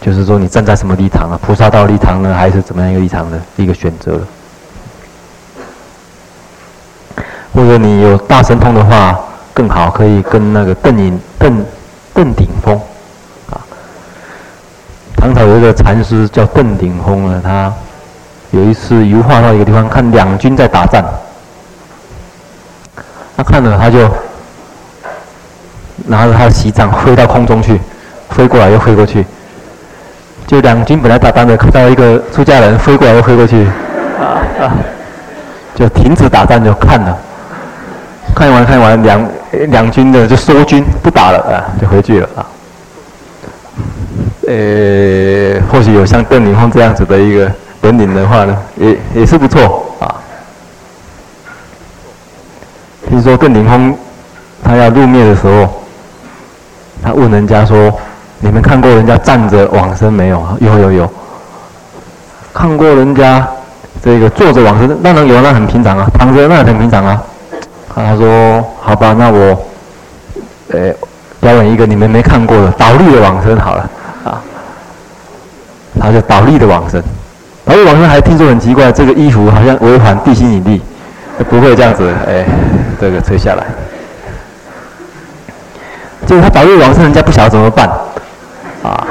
[0.00, 1.40] 就是说，你站在什么立场啊？
[1.40, 4.20] 菩萨道立场呢，还是怎么样一个立场的一个选择？
[7.54, 9.16] 或者你有大神通的话，
[9.54, 11.64] 更好，可以跟那个邓颖邓
[12.12, 12.74] 邓顶峰
[13.48, 13.62] 啊。
[15.16, 17.72] 唐朝有一个禅师叫邓顶峰呢，他
[18.50, 21.04] 有一次游化到一个地方，看两军在打仗，
[23.36, 24.10] 他看了他就
[26.06, 27.80] 拿着他的锡杖飞到空中去，
[28.30, 29.24] 飞过来又飞过去。
[30.46, 33.64] 就两军本来打仗的，看到一个出家人飞过来又飞过去，
[34.20, 34.74] 啊啊，
[35.74, 37.16] 就停止打仗就看了，
[38.34, 39.28] 看完看完两
[39.68, 42.46] 两军的就收军不打了啊，就回去了啊。
[44.46, 50.14] 呃，或许有像邓林峰这样子的一个本领的话呢，也也是不错啊。
[53.08, 53.96] 听说邓林峰
[54.62, 55.68] 他要入灭的时候，
[57.02, 57.92] 他问人家说
[58.40, 61.12] ：“你们看过人家站着往生没有？”有有有。
[62.52, 63.46] 看过人家
[64.02, 67.22] 这个坐着往生，当然有，那很平常啊；躺着那很平常啊。
[67.94, 69.66] 他说：“好吧，那我，
[70.72, 70.92] 呃，
[71.40, 73.90] 表演一个你们没看过的倒立的往生好了。”
[74.24, 74.40] 啊，
[76.00, 77.02] 他就倒立的往生，
[77.64, 80.82] 倒立往生还听说很奇怪，这个衣服好像违反地心引力，
[81.50, 82.44] 不会这样子，哎，
[83.00, 83.64] 这个吹下来。
[86.26, 87.86] 结果他倒立往生，人家不晓得怎么办，
[88.82, 89.06] 啊，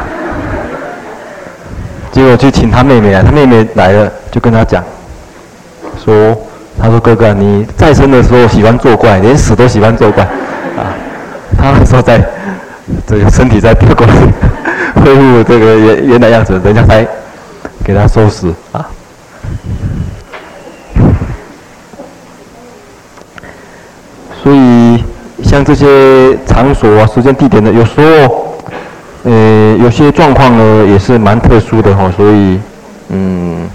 [2.12, 4.84] 结果就请他妹妹来，他妹妹来了就跟他讲，
[6.04, 6.36] 说，
[6.82, 10.24] 他说哥哥，你在生的时候喜欢作怪，连死都喜欢作怪，
[10.78, 10.94] 啊，
[11.58, 12.24] 他说在，
[13.08, 14.14] 这个身体在变过来。
[14.96, 17.06] 恢复这个原原来样子，人家才
[17.84, 18.88] 给他收拾 啊。
[24.42, 25.04] 所以
[25.44, 28.58] 像这些场所啊、时间、地点的，有时候，
[29.24, 32.12] 呃，有些状况呢也是蛮特殊的哈。
[32.16, 32.60] 所以，
[33.10, 33.68] 嗯，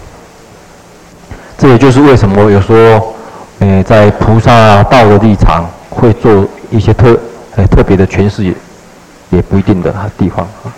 [1.59, 3.15] 这也就是为什么有时候，
[3.59, 7.19] 呃，在菩萨道的立场会做一些特
[7.57, 8.55] 呃特别的诠释，也
[9.31, 10.71] 也不一定的地方啊。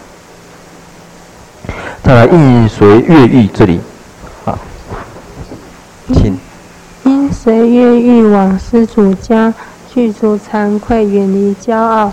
[2.03, 3.79] 再来，应随越狱这里，
[4.47, 4.59] 啊，
[6.15, 6.39] 请。
[7.05, 9.53] 应随越狱往施主家，
[9.93, 12.11] 具足惭愧，远离骄傲，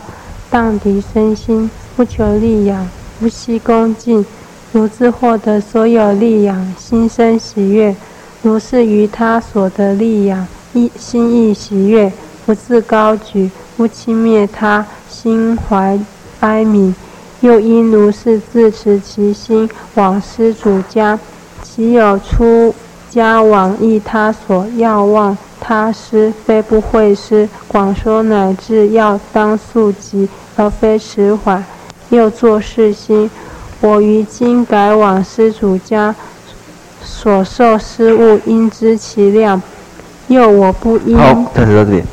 [0.49, 2.87] 荡涤身心，不求利养，
[3.19, 4.25] 不惜恭敬，
[4.73, 7.93] 如自获得所有利养，心生喜悦；
[8.41, 12.11] 如是于他所得利养，亦心意喜悦，
[12.45, 15.99] 不自高举，不轻蔑他，心怀
[16.39, 16.93] 哀悯。
[17.41, 21.19] 又因如是自持其心往施主家，
[21.61, 22.73] 其有出
[23.09, 31.63] 家往诣他所要望他施，非不会施，广说乃至要当速疾，而非迟缓。
[32.09, 33.29] 又作是心：
[33.81, 36.15] 我于今改往施主家，
[37.07, 39.61] 所受施物应知其量。
[40.27, 41.17] 又我不应。
[41.17, 42.03] 好，暂时到这里。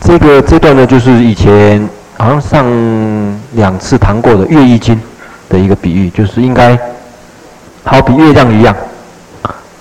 [0.00, 1.88] 这个这段呢，就是以前。
[2.18, 5.00] 好像上两次谈过的月易经
[5.48, 6.78] 的一个比喻，就是应该
[7.82, 8.76] 好比月亮一样，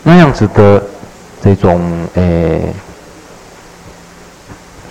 [0.03, 0.81] 那样子的
[1.43, 1.81] 这种
[2.13, 2.73] 诶、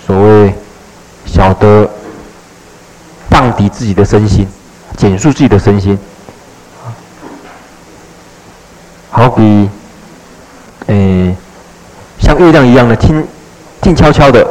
[0.07, 0.53] 所谓
[1.25, 1.89] 晓得
[3.31, 4.47] 放低自己的身心，
[4.99, 5.99] 减速自己的身心，
[9.19, 9.69] 好比
[10.87, 11.35] 诶、
[12.21, 13.27] 像月亮一样的静
[13.83, 14.47] 静悄悄的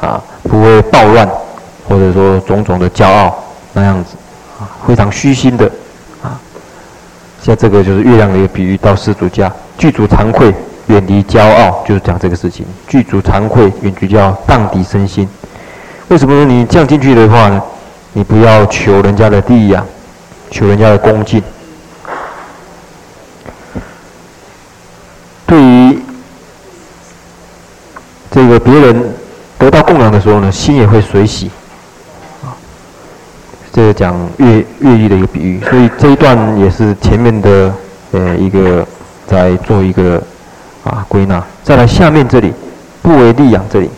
[0.00, 1.28] 啊，不会暴乱。
[1.88, 3.36] 或者说种种的骄傲
[3.72, 4.16] 那样子
[4.58, 5.64] 啊，非常虚心的
[6.22, 6.34] 啊，
[7.40, 10.52] 像这个就是月亮的一个比喻，到施主家，具足惭愧，
[10.88, 12.66] 远离骄傲，就是讲这个事情。
[12.88, 15.28] 具足惭愧，远离骄傲，荡涤身心。
[16.08, 16.44] 为什么呢？
[16.44, 17.62] 你这样进去的话呢？
[18.12, 19.86] 你不要求人家的利养，
[20.50, 21.40] 求人家的恭敬。
[25.50, 25.98] 对于
[28.30, 29.12] 这个别人
[29.58, 31.50] 得到供养的时候呢，心也会随喜。
[33.72, 37.74] 这个讲越越狱的一个比喻，所以这一段也是前面的
[38.12, 38.86] 呃一个
[39.26, 40.22] 在做一个
[40.84, 41.44] 啊归纳。
[41.64, 42.52] 再来下面这里，
[43.02, 43.90] 不为利养这里，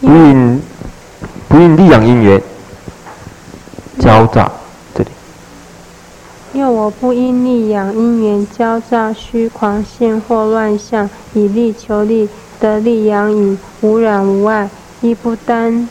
[0.00, 0.62] 不应
[1.48, 2.40] 不应利养因缘，
[3.98, 4.59] 交诈这里。
[6.52, 14.68] 又我不应利养因缘，交诈虚狂现惑乱象，以利求利，得利养已，无染无碍，
[15.00, 15.88] 亦不单。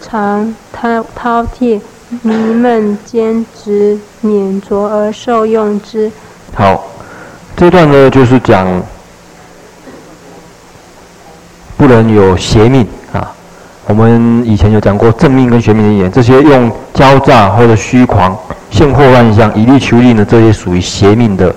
[0.00, 1.80] 常饕饕餮
[2.22, 6.10] 迷闷兼执勉拙而受用之。
[6.54, 6.84] 好，
[7.56, 8.80] 这段呢就是讲
[11.76, 13.34] 不能有邪命啊。
[13.86, 18.38] 我们以前有讲过正命跟邪命的因缘，这些用交诈或者虚狂、
[18.70, 21.54] 现惑乱象、以利求利呢，这些属于邪命的。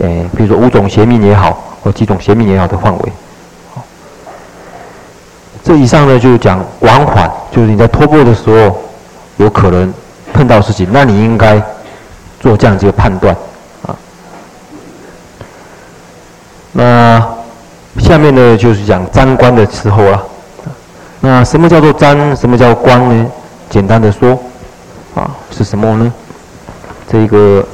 [0.00, 3.12] 诶，比如说五种邪命也好，或几种邪命也好的范围。
[5.62, 8.78] 这以上呢，就是讲往返，就是你在托钵的时候，
[9.36, 9.92] 有可能
[10.32, 11.60] 碰到事情，那你应该
[12.40, 13.36] 做这样子的判断
[13.86, 13.94] 啊。
[16.72, 17.22] 那
[17.98, 20.22] 下面呢，就是讲瞻观的时候了。
[21.20, 22.34] 那什么叫做瞻？
[22.34, 23.26] 什么叫观呢？
[23.68, 24.38] 简单的说，
[25.14, 26.12] 啊，是什么呢？
[27.10, 27.64] 这个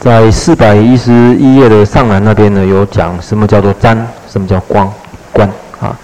[0.00, 4.92] 在四百一十一页的上栏那边呢，有讲什么叫做沾，什么叫光。
[5.32, 5.48] 观
[5.80, 5.96] 啊，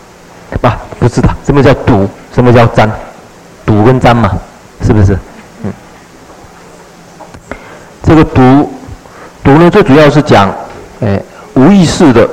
[0.58, 0.68] 不，
[0.98, 2.08] 不是的，什么叫堵？
[2.34, 2.90] 什么叫沾”？
[3.66, 4.30] 堵跟沾嘛，
[4.80, 5.12] 是不是？
[5.62, 5.72] 嗯，
[8.02, 8.72] 这个睹，
[9.44, 10.50] 睹呢，最主要是讲，
[11.02, 11.20] 哎，
[11.52, 12.26] 无意识的，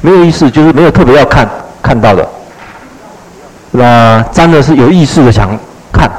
[0.00, 1.46] 没有意识，就是没有特别要看
[1.82, 2.26] 看到的。
[3.72, 5.50] 那沾”的，是有意识的想
[5.96, 6.10] 看，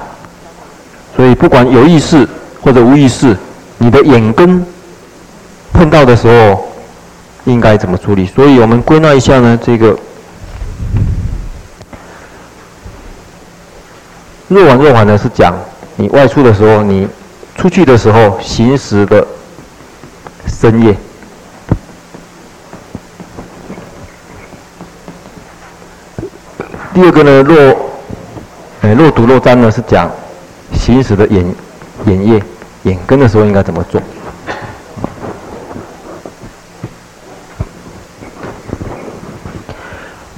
[1.15, 2.27] 所以不管有意识
[2.61, 3.37] 或者无意识，
[3.77, 4.65] 你的眼根
[5.71, 6.67] 碰到的时候，
[7.45, 8.25] 应该怎么处理？
[8.25, 9.97] 所以我们归纳一下呢，这个
[14.47, 15.53] 若往若返呢，是讲
[15.95, 17.07] 你外出的时候，你
[17.55, 19.25] 出去的时候行驶的
[20.47, 20.95] 深夜。
[26.93, 27.77] 第二个呢，若
[28.81, 30.09] 哎若睹若瞻呢，是讲
[30.73, 31.55] 行驶的眼
[32.05, 32.43] 眼液
[32.83, 34.01] 眼根的时候应该怎么做？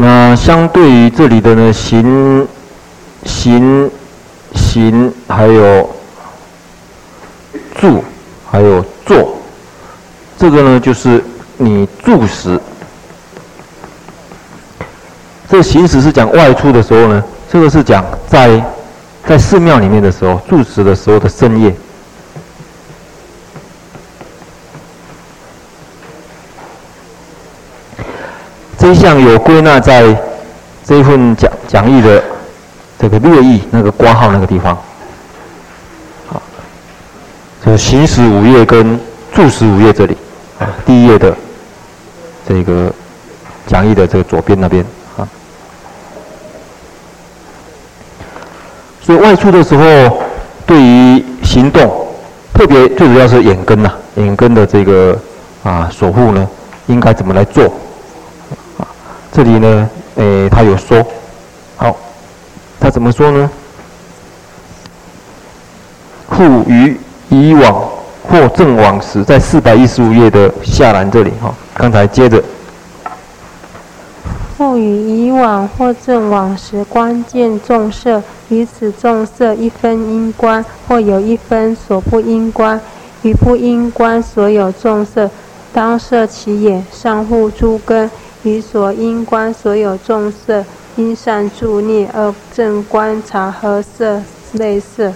[0.01, 2.47] 那相对于这里的呢，行、
[3.25, 3.91] 行、
[4.55, 5.89] 行，还有
[7.75, 8.01] 住，
[8.49, 9.37] 还有坐，
[10.37, 11.21] 这个呢就是
[11.57, 12.57] 你住时。
[15.49, 17.21] 这行驶是讲外出的时候呢，
[17.51, 18.63] 这个是讲在
[19.27, 21.73] 在寺庙里面的时候住持的时候的深夜。
[28.77, 30.15] 这一项有归纳在
[30.85, 32.23] 这一份讲讲义的
[32.99, 34.77] 这个略意那个挂号那个地方，
[36.27, 36.41] 好，
[37.65, 38.97] 就是行时五业跟
[39.33, 40.15] 住持五业这里，
[40.59, 41.35] 啊，第一页的
[42.47, 42.93] 这个
[43.67, 44.83] 讲义的这个左边那边
[45.17, 45.27] 啊，
[49.09, 50.21] 所以外出的时候，
[50.67, 52.05] 对于行动，
[52.53, 55.17] 特别最主要是眼根呐、啊，眼根的这个
[55.63, 56.47] 啊守护呢，
[56.85, 57.73] 应该怎么来做？
[59.31, 61.03] 这里呢，诶，他有说，
[61.75, 61.97] 好，
[62.79, 63.49] 他怎么说呢？
[66.29, 66.95] 复于
[67.29, 67.89] 以往
[68.29, 72.39] 或正往时，在四百一十五页的下栏这里哈，刚才接着。
[74.59, 82.77] 复于以往或正往时，关键重色，于此重色一分应观，或有一分所不应观，
[83.21, 85.31] 于不应观所有重色，
[85.71, 88.11] 当摄其眼，上护诸根。
[88.43, 90.65] 于所应观所有重色，
[90.97, 95.09] 应善助念而正观察合色类色。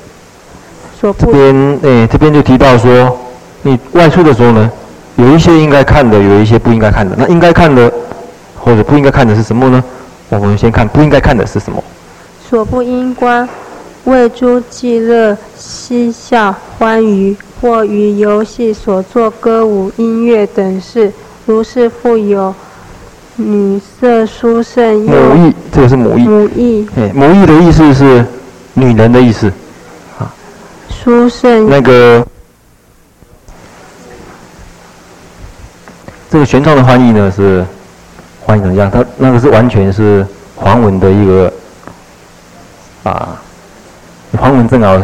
[0.98, 1.26] 所不。
[1.26, 3.18] 这边诶，这边就提到说，
[3.64, 4.72] 你外出的时候呢，
[5.18, 7.14] 有一些应该看的，有一些不应该看的。
[7.20, 7.92] 那应该看的
[8.64, 9.84] 或者不应该看的是什么呢？
[10.30, 11.84] 我们先看不应该看的是什么。
[12.50, 13.48] 所不应观，
[14.06, 21.12] 为诸伎乐、嬉笑、欢娱，或于游戏所作歌舞、音乐等事，
[21.46, 22.56] 如是复有。
[23.36, 26.24] 女色殊胜，母意，这个是母意。
[26.24, 28.24] 母意，哎，母意的意思是
[28.76, 29.52] 女人的意思，
[30.20, 30.32] 啊。
[30.88, 31.68] 殊胜。
[31.68, 32.24] 那个，
[36.30, 37.66] 这个玄奘的翻译呢是
[38.54, 38.92] 翻译怎么样？
[38.92, 40.24] 他那个是完全是
[40.62, 41.52] 梵文的一个
[43.02, 43.42] 啊，
[44.34, 44.96] 梵文正好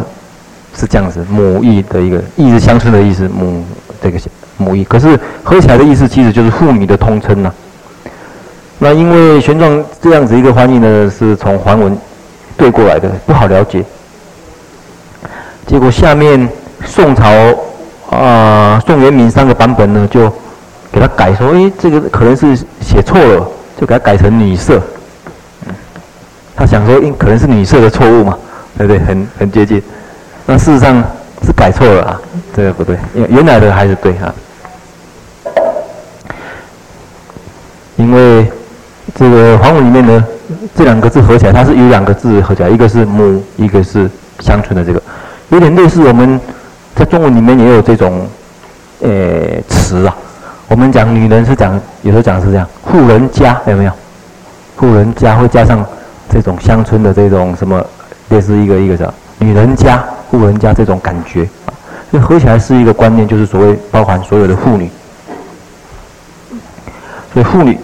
[0.76, 3.66] 是这样子，母意的一个意是乡村的意思，母
[4.00, 4.20] 这个
[4.58, 7.54] 母意，可是合起来的意思其实就是妇女的通称呐，啊。
[8.78, 11.97] 那因为玄奘这样子一个翻译呢，是从梵文
[12.56, 13.84] 对过来的，不好了解。
[15.66, 16.47] 结果下面
[16.86, 17.28] 宋朝
[18.12, 20.32] 啊、宋元明三个版本呢，就
[20.91, 22.58] 给他改说，诶，这个可能是
[22.90, 23.48] 写错了，
[23.80, 24.82] 就给他改成女色。
[26.56, 28.36] 他想说，因可能是女色的错误嘛，
[28.76, 29.00] 对不对？
[29.06, 29.80] 很很接近。
[30.48, 31.04] 那事实上
[31.46, 32.22] 是改错了啊，
[32.56, 34.34] 这个不对，因为原来的还是对啊。
[37.96, 38.52] 因为。
[39.16, 40.24] 这个黄文里面呢，
[40.76, 44.10] 这两个字合起来，它是有两个字合起来，一个是母，一个是
[44.40, 45.02] 乡村的这个，
[45.50, 46.40] 有点类似我们
[46.96, 48.30] 在中文里面也有这种，
[49.02, 49.10] 呃
[49.68, 50.16] 词啊。
[50.70, 53.92] 我们讲女人是讲，有时候讲是这样，富人家有没有？
[54.78, 55.84] 富人家会加上
[56.32, 57.84] 这种乡村的这种什么，
[58.30, 61.74] 类似一个一个叫女人家、富人家这种感觉啊，
[62.12, 64.90] 所以合起来是一个观念，就是所谓包含所有的妇女，
[67.34, 67.78] 所以妇女。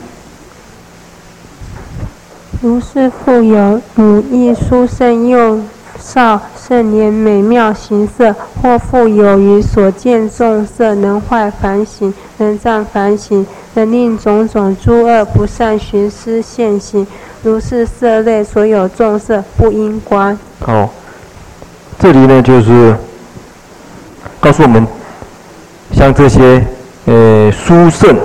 [2.61, 5.59] 如是富有母意殊胜幼
[5.99, 13.45] 少盛年美妙形色，或复有于所见众色能坏梵行，能障梵行，
[13.75, 17.05] 能令种种诸恶不善寻思现行。
[17.43, 20.35] 如是色类所有众色不应观。
[20.59, 20.89] 好，
[21.99, 22.95] 这里呢就是
[24.39, 24.87] 告诉我们，
[25.93, 26.65] 像这些
[27.05, 28.17] 呃殊胜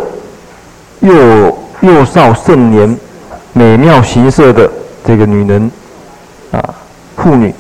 [1.00, 2.98] 幼幼少盛年。
[3.52, 4.70] 美妙形色的
[5.04, 5.70] 这个女人
[6.52, 6.62] 啊，
[7.16, 7.52] 妇女，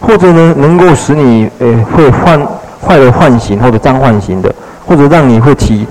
[0.00, 2.40] 或者呢，能够使你诶会幻
[2.80, 4.54] 坏了幻形或者脏幻形的，
[4.86, 5.86] 或者让你会起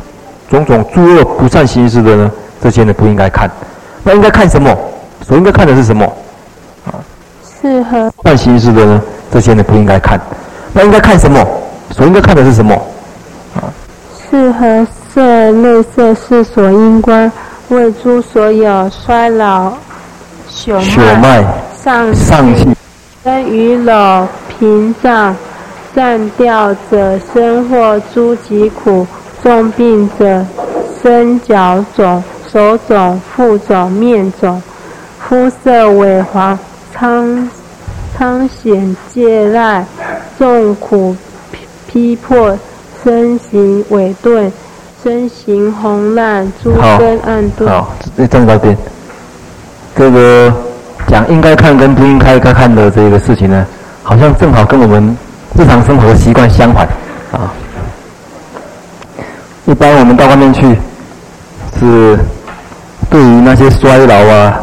[0.49, 2.31] 种种诸恶不善心思的呢，
[2.61, 3.49] 这些呢不应该看。
[4.03, 4.75] 那应该看什么？
[5.27, 6.05] 所应该看的是什么？
[6.85, 6.95] 啊，
[7.61, 9.01] 适合坏心思的呢，
[9.31, 10.19] 这些呢不应该看。
[10.73, 11.45] 那应该看什么？
[11.91, 12.73] 所应该看的是什么？
[13.55, 13.67] 啊，
[14.29, 17.29] 适合色类色是所因观，
[17.69, 19.73] 为诸所有衰老
[20.49, 20.79] 朽
[21.19, 21.43] 迈
[21.83, 22.75] 上上气生
[23.41, 25.35] 与老贫障
[25.95, 29.05] 暂掉者身或诸疾苦
[29.43, 30.45] 重病者
[31.01, 34.61] 身脚肿手肿腹肿面肿
[35.19, 36.57] 肤色萎黄
[36.93, 37.49] 苍
[38.17, 39.83] 苍缎疥癞
[40.39, 41.15] 众苦
[41.91, 42.57] 逼迫
[43.03, 44.51] 身形萎顿
[45.03, 47.69] 身形红烂诸根暗顿。
[47.69, 48.77] 好，这站到这边。
[49.95, 50.53] 这个
[51.07, 53.65] 讲应该看跟不应该该看的这个事情呢，
[54.03, 55.17] 好像正好跟我们
[55.57, 56.87] 日常生活习惯相反
[57.31, 57.51] 啊。
[59.65, 60.77] 一般我们到外面去，
[61.79, 62.17] 是
[63.09, 64.59] 对于那些衰老啊、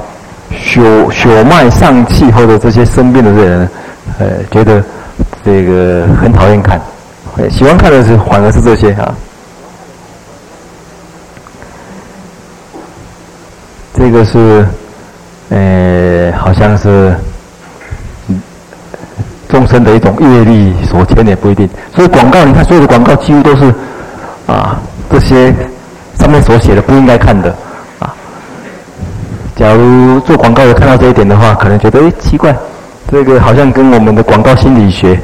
[0.50, 0.80] 血
[1.10, 3.70] 血脉丧气或者这些生病的这些人，
[4.18, 4.82] 呃，觉得
[5.44, 6.80] 这个很讨厌看，
[7.50, 9.14] 喜欢看的是反而是这些啊。
[13.96, 14.66] 这个是，
[15.50, 17.14] 呃，好像是。
[19.46, 23.72] 众生的一种业力所牵也不一定，所以广告你看，所有的广告几乎都是
[24.48, 25.54] 啊这些
[26.18, 27.54] 上面所写的不应该看的
[28.00, 28.12] 啊。
[29.54, 32.52] 假如做广告有看到这一点的话，可能觉得诶奇怪，
[33.12, 35.16] 这个好像跟我们的广告心理学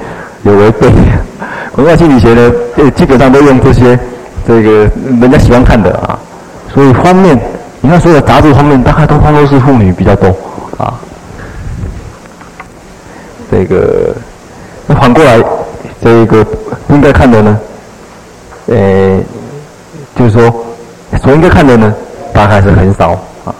[0.44, 0.86] 有违背。
[1.74, 2.52] 广告心理学呢，
[2.94, 3.98] 基本上都用这些
[4.46, 4.88] 这个
[5.20, 6.16] 人家喜欢看的啊，
[6.72, 7.36] 所以方面
[7.82, 10.28] 你看所有的杂志方面大概都都是妇女比较多
[10.76, 10.94] 啊。
[13.50, 14.14] 这个，
[14.86, 15.42] 那反过来，
[16.00, 16.44] 这个
[16.86, 17.60] 不应该看的呢，
[18.66, 19.18] 呃，
[20.14, 20.64] 就是说，
[21.20, 21.92] 所应该看的呢，
[22.32, 23.10] 大概是很少
[23.44, 23.54] 啊。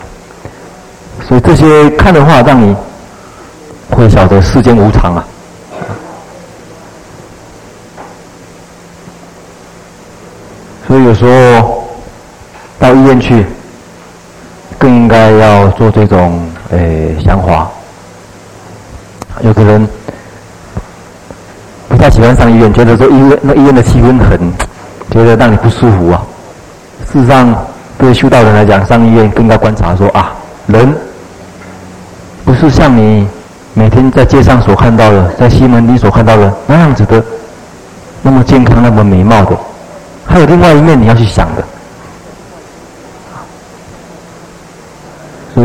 [1.27, 2.77] 所以这些看的话，让你
[3.91, 5.25] 会晓得世间无常啊。
[10.87, 11.85] 所以有时候
[12.79, 13.45] 到医院去，
[14.81, 16.79] 更应该要做这种呃
[17.23, 17.69] 想法。
[19.43, 19.87] 有的人
[21.87, 24.41] 不太喜欢上医院，觉得说医院那医院的气氛很，
[25.11, 26.23] 觉得让你不舒服啊。
[27.13, 27.55] 事实上，
[27.99, 30.33] 对修道人来讲，上医院更应该观察说啊，
[30.67, 30.95] 人
[32.47, 33.29] 不是像你
[33.75, 37.23] 每天在街上所看到的，在西门町所看到的那样子的，
[38.23, 39.55] 那么健康、那么美貌的，
[40.27, 41.63] 还有另外一面你要去想的。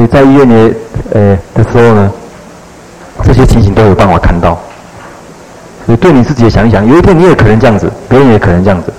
[0.07, 0.73] 在医院里
[1.13, 2.11] 呃的时候呢。
[3.23, 4.59] 这些情形都有办法看到，
[5.85, 8.93] 所以对你自己也想一想，有一天你也可能这样子，别人也可能这样子。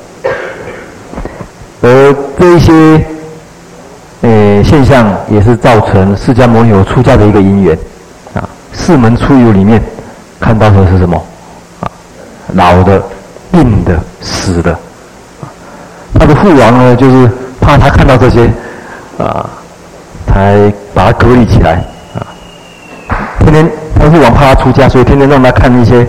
[1.82, 3.06] 而这一些，
[4.22, 7.78] 呃，现象也是造成释迦牟尼佛出家的一个因缘，
[8.32, 9.80] 啊，四门出游里面
[10.40, 11.22] 看到的是什么？
[11.80, 11.90] 啊，
[12.54, 13.00] 老的、
[13.52, 14.76] 病的、死的。
[16.18, 17.30] 他的父王呢，就是
[17.60, 18.50] 怕他看到这些，
[19.18, 19.48] 啊，
[20.36, 21.82] 才把他隔离起来，
[22.14, 22.20] 啊，
[23.40, 23.70] 天天。
[23.98, 26.06] 他父王怕他出家，所以天天让他看一些，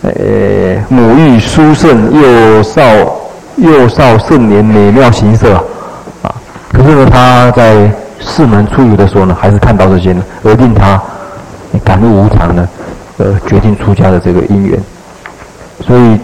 [0.00, 2.82] 呃，母欲殊胜、幼少
[3.58, 5.62] 幼少盛年美妙形色啊，
[6.22, 6.34] 啊！
[6.72, 10.98] 可是呢，他在四门出游的时候呢，还是看到这些呢，而令他
[11.84, 12.66] 感悟无常呢，
[13.18, 14.80] 呃，决定出家的这个因缘。
[15.86, 16.18] 所以，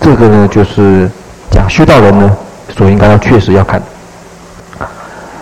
[0.00, 1.10] 这个呢，就是
[1.50, 2.36] 讲修道人呢，
[2.76, 3.82] 所应该要确实要看。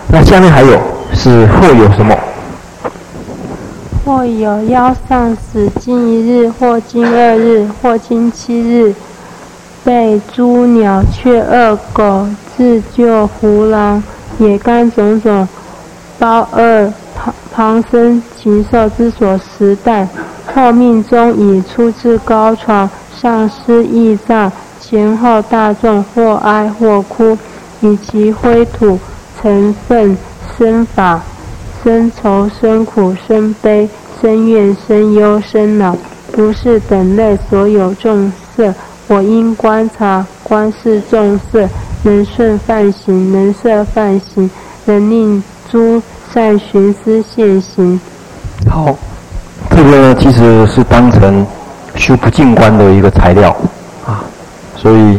[0.09, 0.79] 那下面还有
[1.13, 2.15] 是或有什么？
[4.05, 8.95] 或有腰丧死，经一日，或经二日，或经七日，
[9.83, 14.01] 被诸鸟雀恶狗自救胡狼
[14.39, 15.45] 野干种种
[16.17, 20.07] 包二旁旁生禽兽之所食啖，
[20.55, 24.49] 后命终已出至高床，上尸义葬，
[24.79, 27.37] 前后大众或哀或哭，
[27.81, 28.97] 以其灰土
[29.41, 30.17] 尘粪
[30.57, 31.21] 生法。
[31.83, 33.87] 生愁生苦生悲
[34.19, 35.95] 生怨生忧生恼，
[36.33, 38.73] 如是等类所有众色，
[39.07, 41.69] 我应观察观是众色，
[42.03, 44.49] 能顺犯行，能摄犯行，
[44.85, 46.01] 能令诸
[46.33, 47.97] 善寻思现行。
[48.69, 48.93] 好，
[49.69, 51.45] 这个呢其实是当成
[51.95, 53.55] 修不净观的一个材料
[54.05, 54.25] 啊，
[54.75, 55.17] 所以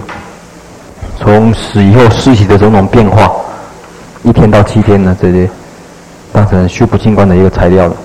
[1.17, 3.33] 从死以后尸体的种种变化，
[4.23, 5.49] 一天到七天呢这些。
[6.31, 7.97] 当成修补净观的一个材料了。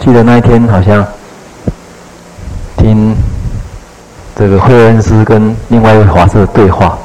[0.00, 1.06] 记得那一天好像
[2.76, 3.14] 听
[4.34, 6.98] 这个惠恩师跟另外一位法师的对话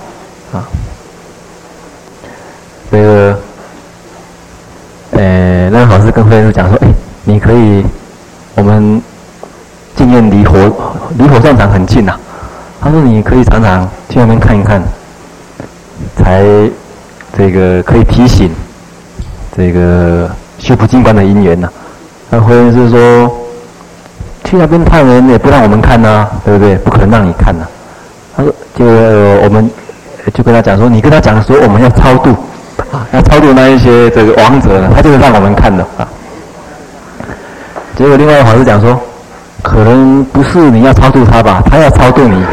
[0.51, 0.65] 啊，
[2.91, 3.39] 这个
[5.11, 6.87] 呃，那个法师跟惠恩师讲说：“哎，
[7.23, 7.85] 你可以，
[8.55, 8.99] 我们
[9.95, 10.57] 净苑离火
[11.19, 12.19] 离火葬场很近呐、啊。”
[12.81, 14.81] 他说：“你可以常常去那边看一看，
[16.17, 16.43] 才
[17.37, 18.49] 这个可以提醒
[19.55, 20.29] 这个
[20.59, 21.69] 修补净观的因缘呢。”
[22.29, 23.31] 那慧恩师说
[24.43, 26.75] ：“去那边探人也不让我们看呐、对不对？
[26.77, 27.65] 不可能让你看呐、”
[28.35, 29.69] 他说：“就、呃、我们
[30.33, 32.31] 就跟他讲说，你跟他讲说我们要超度
[32.91, 36.07] 啊，要超度那一些这个亡者呢，他就是让我们看的啊。”
[37.95, 38.99] 结果另外一个法师讲说
[39.61, 42.43] ：“可能不是你要超度他吧，他要超度你。”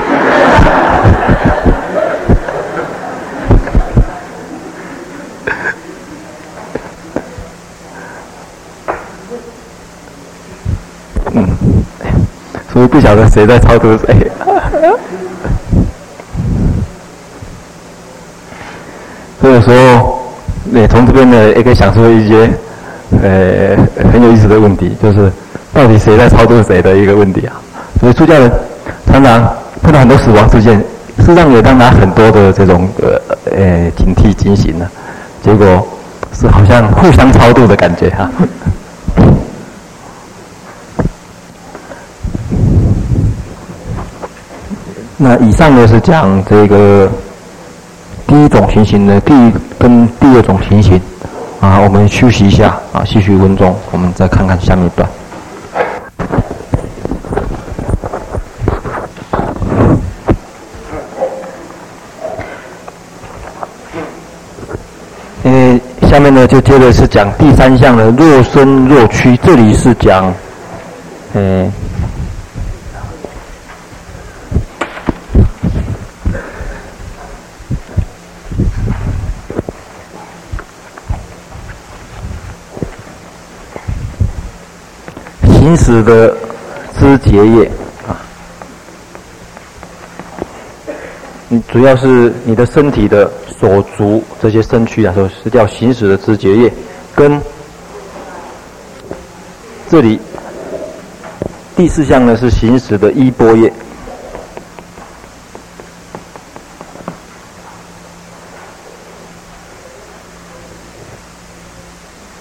[12.91, 14.31] 不晓得谁在超度谁。
[19.41, 20.21] 所以说，
[20.73, 22.51] 也从这边呢也可以想出一些，
[23.23, 23.75] 呃，
[24.13, 25.33] 很有意思的问题，就是
[25.73, 27.57] 到底谁在超度谁的一个问题啊。
[27.99, 28.53] 所以出家人
[29.07, 29.43] 常常
[29.83, 30.79] 碰到很多死亡事件，
[31.21, 33.19] 事实上也让他很多的这种呃
[33.57, 34.87] 呃警惕警醒呢。
[35.43, 35.87] 结果
[36.35, 38.31] 是好像互相超度的感觉哈、啊。
[45.23, 47.07] 那以上呢是讲这个
[48.27, 50.99] 第一种情形的第一跟第二种情形
[51.61, 55.07] 啊，我们休息一下啊，继续温中，我们再看看下面一段。
[65.45, 70.33] 因为下面呢就接着是讲第三项的若身若躯，这里是讲，
[71.35, 71.71] 嗯。
[85.71, 86.37] 行使的
[86.99, 87.71] 肢结业
[88.09, 88.19] 啊，
[91.47, 96.73] 你主要是你的身体的手足这些身躯啊，说是叫行使的肢结业，
[97.15, 97.41] 跟
[99.89, 100.19] 这里
[101.77, 103.73] 第四项呢是行使的衣钵业，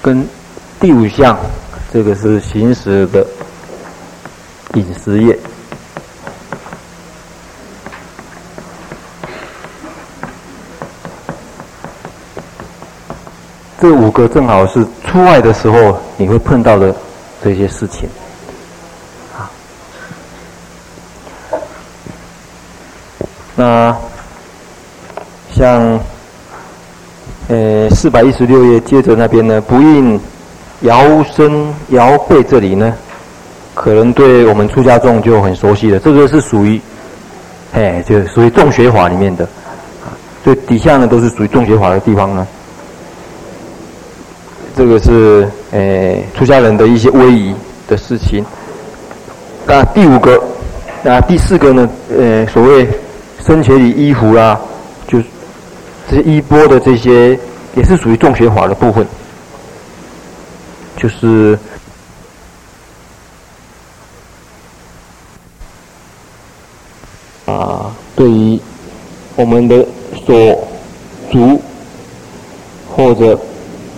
[0.01, 0.27] 跟
[0.79, 1.37] 第五项。
[1.91, 3.25] 这个是行驶的
[4.75, 5.35] 饮食业，
[13.81, 16.95] 这五个正好是出外的时候你会碰到的
[17.43, 18.07] 这些事情。
[19.35, 19.49] 啊，
[23.55, 23.97] 那
[25.55, 25.99] 像
[27.47, 30.21] 呃四百一十六页接着那边呢，不应。
[30.81, 32.93] 摇身摇背这里呢，
[33.73, 35.99] 可能对我们出家众就很熟悉了。
[35.99, 36.79] 这个是属于，
[37.73, 39.47] 哎，就属于众学法里面的，
[40.43, 42.47] 所以底下呢都是属于众学法的地方呢。
[44.75, 47.53] 这个是哎出家人的一些威仪
[47.87, 48.45] 的事情。
[49.67, 50.41] 那第五个，
[51.03, 51.89] 那第四个呢？
[52.17, 52.87] 呃，所谓
[53.39, 54.59] 僧伽梨衣服啦，
[55.07, 55.25] 就是
[56.09, 57.37] 这些衣钵的这些，
[57.75, 59.05] 也是属于众学法的部分。
[61.01, 61.57] 就是
[67.45, 68.59] 啊，对于
[69.37, 69.85] 我们的
[70.25, 70.35] 所
[71.31, 71.61] 足
[72.93, 73.39] 或者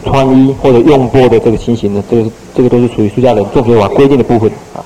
[0.05, 4.85] 穿衣或者用钵的这个情形呢，这个这个都是属于出家人众学法规定的部分啊。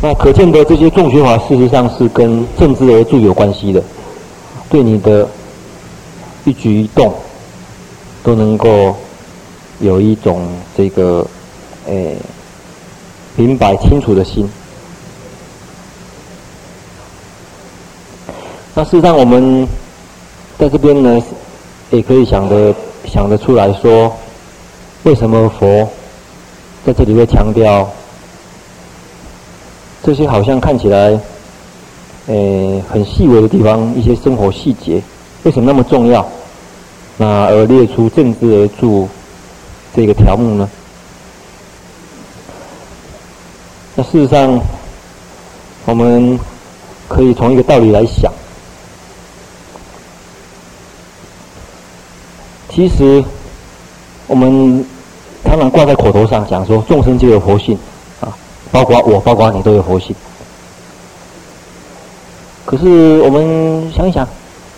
[0.00, 3.82] 那可见的这些众学法，事实上是跟正知而住有关系的，
[4.70, 5.28] 对你的
[6.44, 7.12] 一举一动
[8.22, 8.94] 都能够。
[9.82, 11.26] 有一种这个，
[11.86, 12.16] 诶，
[13.34, 14.48] 明白清楚的心。
[18.74, 19.66] 那事实上，我们
[20.56, 21.20] 在这边呢，
[21.90, 22.72] 也可以想得
[23.04, 24.10] 想得出来说，
[25.02, 25.88] 为什么佛
[26.86, 27.90] 在这里会强调
[30.04, 31.18] 这些好像看起来，
[32.28, 35.02] 诶，很细微的地方，一些生活细节，
[35.42, 36.24] 为什么那么重要？
[37.16, 39.08] 那而列出正知而住。
[39.94, 40.70] 这个条目呢，
[43.94, 44.58] 那事实上，
[45.84, 46.38] 我们
[47.08, 48.32] 可以从一个道理来想，
[52.70, 53.22] 其实
[54.26, 54.82] 我们
[55.44, 57.78] 常常挂在口头上讲说，众生皆有佛性
[58.22, 58.32] 啊，
[58.70, 60.16] 包括我，包括你都有佛性。
[62.64, 64.26] 可是我们想一想，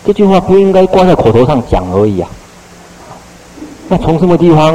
[0.05, 2.29] 这句话不应该挂在口头上讲而已啊。
[3.97, 4.73] 从什么地方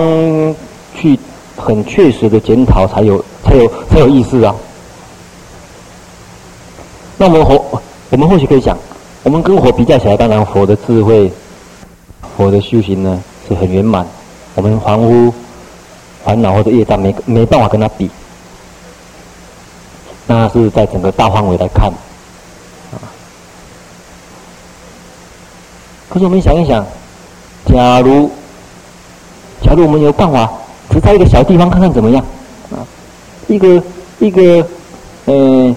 [0.95, 1.19] 去
[1.57, 4.55] 很确实的检讨才有才有才有意思啊？
[7.17, 8.77] 那我们或我们或许可以想，
[9.23, 11.31] 我们跟佛比较起来，当然佛的智慧、
[12.37, 14.07] 佛的修行呢是很圆满，
[14.55, 15.33] 我们凡夫
[16.25, 18.11] 烦恼或者业障没没办法跟他比。
[20.27, 21.91] 那是在整个大范围来看，
[22.93, 22.97] 啊。
[26.09, 26.87] 可是我们想一想，
[27.67, 28.31] 假如。
[29.63, 30.51] 假如我们有办法，
[30.91, 32.25] 只在一个小地方看看怎么样？
[32.73, 32.83] 啊，
[33.47, 33.83] 一个
[34.19, 34.67] 一个，
[35.27, 35.75] 嗯，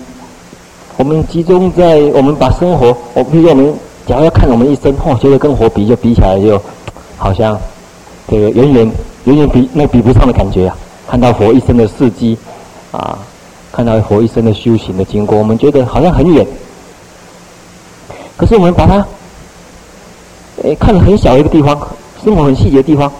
[0.97, 3.73] 我们集中在我们把生活，我比如说我们
[4.07, 6.61] 假如要看我们一生，哦，觉得跟佛比就比起来就，
[7.17, 7.59] 好像
[8.27, 8.91] 这个远远
[9.25, 10.77] 远远比那比不上的感觉啊！
[11.07, 12.37] 看到佛一生的事迹，
[12.91, 13.17] 啊，
[13.71, 16.45] 看到佛一生的修行的经过，我们觉得好像很远。
[18.35, 19.05] 可是我们把它，
[20.63, 21.79] 诶，看了很小一个地方，
[22.23, 23.11] 生活很细节的地方。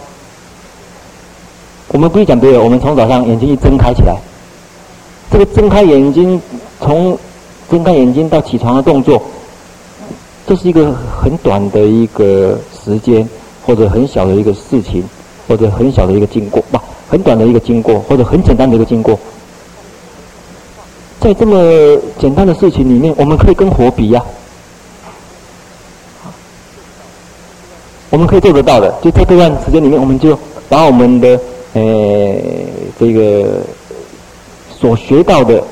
[1.94, 4.18] 我们不会讲别的，我们从早上眼睛一睁开起来，
[5.32, 6.41] 这个睁开眼睛，
[6.82, 7.16] 从
[7.70, 9.22] 睁开眼睛到起床的动作，
[10.48, 13.30] 这是一个很短的一个时间，
[13.64, 15.04] 或者很小的一个事情，
[15.48, 19.18] 或者很小的一个经过，不，很短的一个经过，或者很简单的一个经过。
[21.20, 24.26] 在这么简单的事情里面，我们可以跟火比呀，
[28.10, 28.91] 我们可以做得到的。
[29.04, 30.36] 就在这段时间里面，我们就
[30.68, 31.39] 把我们的。
[31.74, 32.36] 呃，
[33.00, 33.62] 这个
[34.80, 35.64] 所学到的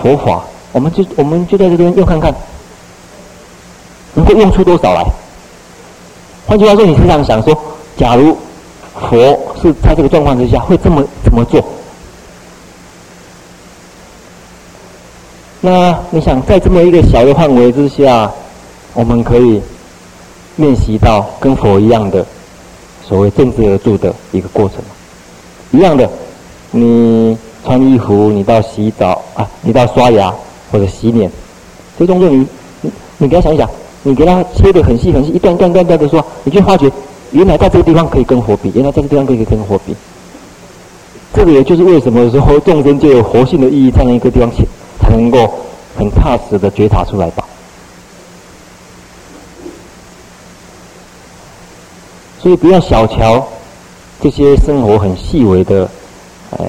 [0.00, 2.34] 佛法，我们就我们就在这边用看看，
[4.14, 5.04] 能够用出多少来？
[6.46, 7.58] 换句话说，你这样想说，
[7.96, 8.36] 假如
[8.94, 9.16] 佛
[9.62, 11.64] 是在这个状况之下，会这么怎么做？
[15.60, 18.30] 那你想，在这么一个小的范围之下，
[18.94, 19.60] 我们可以
[20.56, 22.24] 练习到跟佛一样的
[23.04, 24.76] 所谓正知而住的一个过程。
[25.70, 26.08] 一样的，
[26.70, 30.32] 你穿衣服，你到洗澡啊，你到刷牙
[30.72, 31.30] 或者洗脸，
[31.98, 32.46] 这动作你
[32.80, 33.68] 你你给他想一想，
[34.02, 36.90] 你给他切的很细很细，一段一段一段的说，你就发觉
[37.32, 39.94] 原来在这个地方可以跟火比，原来在这个地方可以跟火比。
[41.34, 44.64] 这个也就是为什么说众生就有活性的意义，在那一个地方才
[44.98, 45.52] 才能够
[45.98, 47.44] 很踏实的觉察出来吧。
[52.40, 53.46] 所以不要小瞧。
[54.20, 55.88] 这些生活很细微的，
[56.50, 56.66] 呃，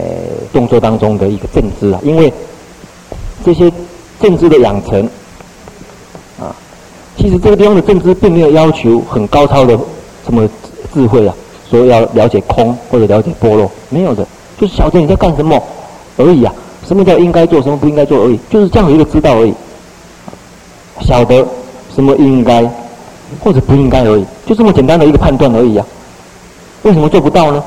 [0.53, 2.31] 动作当中的一个正知啊，因为
[3.43, 3.71] 这些
[4.19, 5.03] 正知的养成，
[6.39, 6.55] 啊，
[7.17, 9.77] 其实这个地方的正知并没有要求很高超的
[10.25, 10.47] 什么
[10.93, 11.33] 智慧啊，
[11.69, 14.25] 说要了解空或者了解波若，没有的，
[14.59, 15.61] 就是晓得你在干什么
[16.17, 16.53] 而已啊。
[16.87, 19.53] 什么叫应该做，什么不应该做而已，就是这样一个知道而已。
[21.01, 21.45] 晓得
[21.93, 22.67] 什么应该
[23.43, 25.85] 或者不应该而已，就这么简单的一个判断而已啊。
[26.83, 27.63] 为什么做不到呢？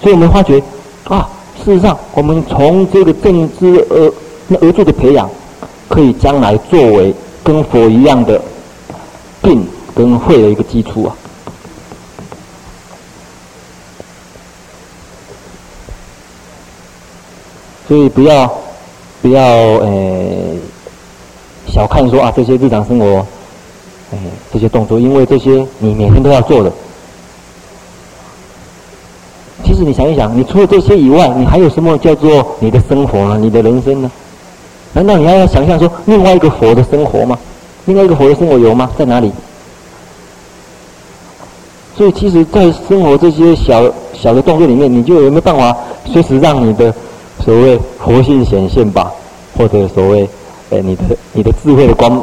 [0.00, 0.62] 所以我们发觉
[1.04, 1.28] 啊，
[1.64, 4.12] 事实上，我们从这个正知而
[4.60, 5.28] 而做的培养，
[5.88, 7.12] 可以将来作为
[7.42, 8.40] 跟佛一样的
[9.42, 11.16] 定跟慧的一个基础啊。
[17.88, 18.52] 所以不要
[19.22, 19.90] 不要呃
[21.66, 23.26] 小看说啊这些日常生活。
[24.12, 24.18] 哎，
[24.52, 26.72] 这些动作，因为这些你每天都要做的。
[29.64, 33.36] 其实你想一想，你除了这些以外，你还有什么叫做你的生活呢？
[33.38, 34.10] 你的人生呢？
[34.94, 37.38] 难道你还要想象说另外一个佛的生活吗？
[37.84, 38.90] 另外一个佛的生活有吗？
[38.96, 39.30] 在哪里？
[41.96, 46.94] 所以，其实，在生活这些小小的动作里面，你就有没有办法随时让你的
[47.44, 49.12] 所谓佛性显现吧？
[49.56, 50.28] 或者所谓，
[50.70, 51.02] 呃，你的
[51.32, 52.22] 你的智慧的光。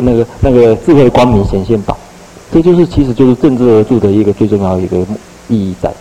[0.00, 1.96] 那个那个智慧光明显现吧，
[2.52, 4.98] 这就是其实就是正知而住的一个最重要的一个
[5.48, 5.92] 意义在。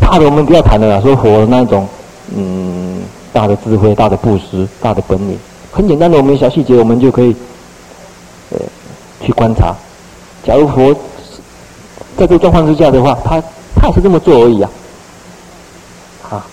[0.00, 1.86] 大的我们不要谈了啦，说佛那种
[2.36, 3.00] 嗯
[3.32, 5.38] 大的智慧、大的布施、大的本领，
[5.72, 7.34] 很简单的，我们小细节我们就可以
[8.50, 8.58] 呃
[9.20, 9.74] 去观察。
[10.44, 10.92] 假如佛
[12.16, 13.42] 在这个状况之下的话，他
[13.74, 14.70] 他也是这么做而已啊。
[16.30, 16.46] 啊，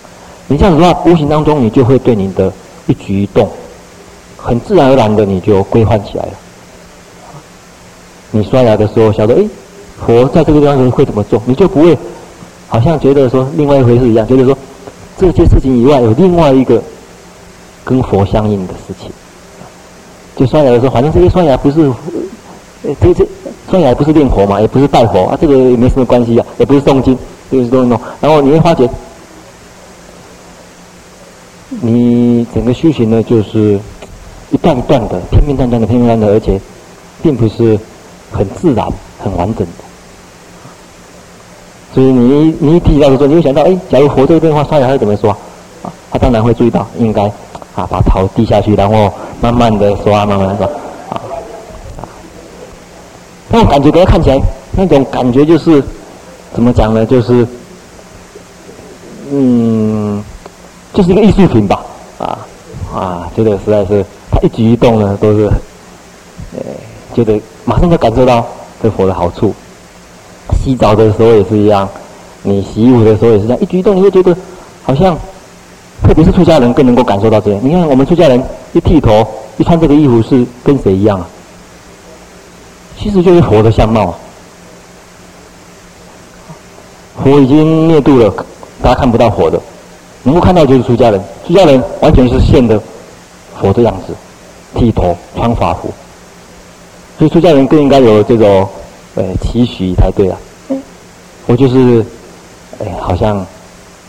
[0.48, 2.52] 你这样子的话，无形当中你就会对你的
[2.88, 3.50] 一举一动。
[4.42, 6.32] 很自然而然的，你就规范起来了。
[8.32, 9.46] 你刷牙的时候，晓得哎，
[10.06, 11.98] 佛在这个地方会怎么做，你就不会
[12.68, 14.58] 好像觉得说另外一回事一样，觉得说
[15.18, 16.82] 这些事情以外有另外一个
[17.84, 19.12] 跟佛相应的事情。
[20.36, 21.82] 就刷牙的时候，反正这些刷牙不是，
[22.84, 23.28] 呃，这这
[23.70, 27.16] 刷牙不是念佛嘛，也不是拜佛啊，这个也没什么关系啊，也不是诵经，
[27.52, 28.00] 就是弄弄。
[28.20, 28.90] 然后你会发觉，
[31.82, 33.78] 你整个修行呢，就是
[34.52, 36.60] 一段一段的，片片段段的，片片段段的，而且
[37.24, 37.80] 并不是
[38.32, 38.88] 很自然、
[39.24, 39.74] 很完整的。
[41.94, 45.32] 所以你你一提到的时候，你会想到，哎，假如佛这个电话刷牙，他会怎么说？
[45.84, 47.24] 啊，他当然会注意到，应该
[47.76, 50.68] 啊，把头低下去，然后慢慢的刷，慢慢的刷。
[50.68, 51.22] 啊
[51.98, 52.04] 啊
[53.50, 54.40] 那种感觉，给他看起来，
[54.72, 55.84] 那种感觉就是，
[56.54, 57.06] 怎么讲呢？
[57.06, 57.46] 就是，
[59.32, 60.24] 嗯，
[60.94, 61.84] 就是一个艺术品吧，
[62.18, 62.40] 啊
[62.94, 65.46] 啊，这个实在是，他一举一动呢，都是，
[66.56, 66.62] 呃，
[67.14, 68.46] 觉得马上就感受到
[68.82, 69.54] 这佛的好处。
[70.64, 71.88] 洗澡的时候也是一样，
[72.42, 74.36] 你洗衣服的时候也是这样，一举一动你会觉得，
[74.84, 75.18] 好像，
[76.02, 77.60] 特别是出家人更能够感受到这样。
[77.64, 78.42] 你看我们出家人
[78.74, 79.28] 一剃头，
[79.58, 81.28] 一穿这个衣服是跟谁一样啊？
[82.98, 84.14] 其实就是佛的相貌，
[87.24, 88.32] 佛已经灭度了，
[88.82, 89.60] 大家看不到佛的，
[90.24, 91.22] 能够看到就是出家人。
[91.48, 92.80] 出家人完全是现的
[93.62, 94.14] 佛的样子，
[94.76, 95.94] 剃头穿法服，
[97.20, 98.68] 所以出家人更应该有这种
[99.16, 100.38] 呃期许才对啊。
[101.46, 102.04] 我就是
[102.80, 103.46] 哎，好像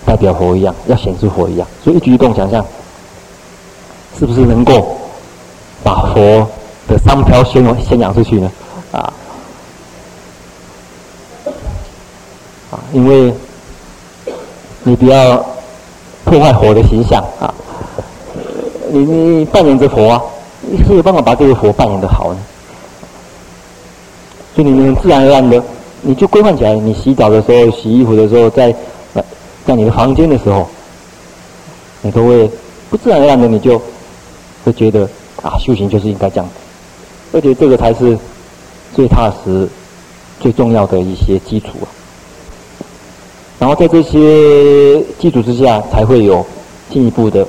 [0.06, 2.64] 代表佛一样，要显示佛一样，所以一举一动想象，
[4.18, 4.96] 是不是能够
[5.84, 6.46] 把佛
[6.88, 8.50] 的商标宣宣扬出去呢？
[8.92, 9.12] 啊，
[12.70, 13.34] 啊，因为
[14.84, 15.44] 你不要
[16.24, 17.52] 破坏佛的形象啊，
[18.92, 20.22] 你你扮演着佛啊，
[20.60, 22.38] 你是有办法把这个佛扮演得好呢？
[24.54, 25.62] 所以你们自然而然的，
[26.02, 28.74] 你就规范起来，你洗澡的时候、洗衣服的时候，在
[29.66, 30.68] 在你的房间的时候，
[32.02, 32.50] 你都会
[32.90, 33.80] 不自然而然的，你就
[34.64, 35.08] 会觉得
[35.42, 36.48] 啊，修行就是应该这样，
[37.32, 38.18] 而且这个才是。
[38.94, 39.66] 最踏实、
[40.38, 41.88] 最重要的一些基础啊，
[43.58, 46.44] 然后在这些基础之下，才会有
[46.90, 47.42] 进一步的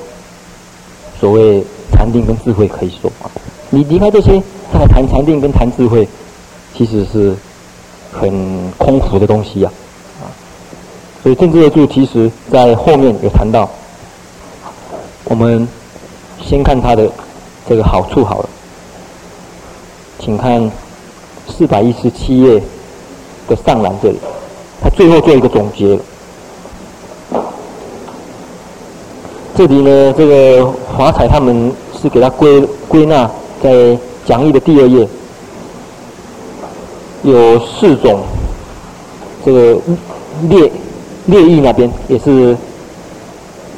[1.23, 1.63] 所谓
[1.93, 3.31] 禅定跟智慧可以说啊。
[3.69, 4.43] 你离开这些，
[4.73, 6.05] 再来谈禅定跟谈智慧，
[6.75, 7.33] 其实是
[8.11, 9.71] 很空浮的东西啊。
[11.23, 13.69] 所以正智合著其实在后面有谈到，
[15.23, 15.65] 我们
[16.41, 17.09] 先看它的
[17.69, 18.49] 这个好处好了，
[20.19, 20.69] 请看。
[21.45, 22.61] 四百一十七页
[23.49, 24.17] 的上栏这里，
[24.81, 25.99] 他最后做一个总结。
[29.55, 33.29] 这里呢，这个华彩他们是给他归归纳
[33.61, 33.95] 在
[34.25, 35.07] 讲义的第二页，
[37.21, 38.21] 有四种
[39.45, 39.77] 这个
[40.49, 40.71] 列
[41.27, 42.57] 列义那边也是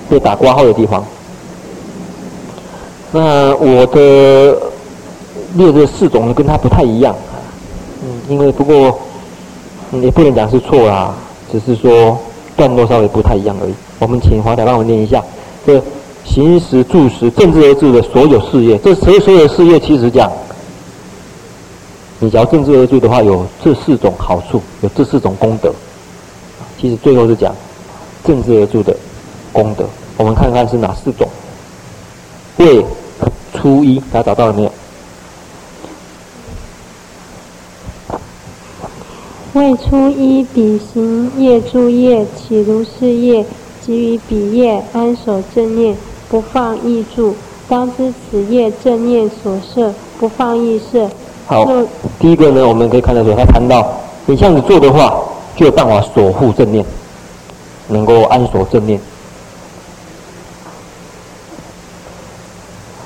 [0.09, 1.03] 被打括号的地方。
[3.11, 4.57] 那我的
[5.55, 7.13] 列的四种呢，跟他不太一样。
[8.01, 8.97] 嗯因为不过，
[9.91, 11.13] 也不能讲是错啦，
[11.51, 12.17] 只是说
[12.55, 13.73] 段落稍微不太一样而已。
[13.99, 15.23] 我们请华仔帮我念一下：
[15.66, 15.82] 这
[16.24, 20.32] 行时住时、政治而住的所有事业，这所有所有事业其实讲，
[22.20, 25.74] 你只要政治而住的话，有这四种好处，有这四种功德。
[26.80, 27.55] 其实最后是讲
[28.24, 28.95] 政治而住的
[29.51, 29.86] 功德。
[30.18, 31.28] 我们看看是哪四种？
[32.57, 32.86] 位
[33.53, 34.72] 初一，大家找到了没有？
[39.53, 43.45] 为初一，彼行业诸业，起如是业，
[43.86, 45.95] 即于彼业安守正念，
[46.27, 47.36] 不放逸住。
[47.69, 51.07] 当知此业正念所摄，不放逸摄。
[51.45, 51.65] 好，
[52.19, 53.88] 第一个呢，我们可以看得出，他谈到
[54.25, 55.21] 你这样子做的话，
[55.55, 56.83] 就有办法守护正念，
[57.88, 58.99] 能够安守正念。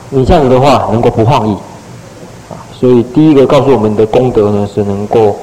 [0.09, 1.53] 你这样子的话，能够不放逸。
[2.49, 5.36] 啊，所以第一个告诉我们的功德呢，是能够。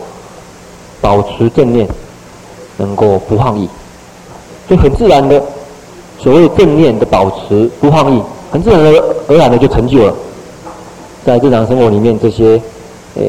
[0.98, 1.86] 保持正念，
[2.78, 3.68] 能够不放逸，
[4.66, 5.42] 所以很自然的，
[6.18, 10.14] 所谓正念的保持不放逸，很自然的而然的就成就了，
[11.24, 12.60] 在日常生活里面这些
[13.14, 13.22] 呃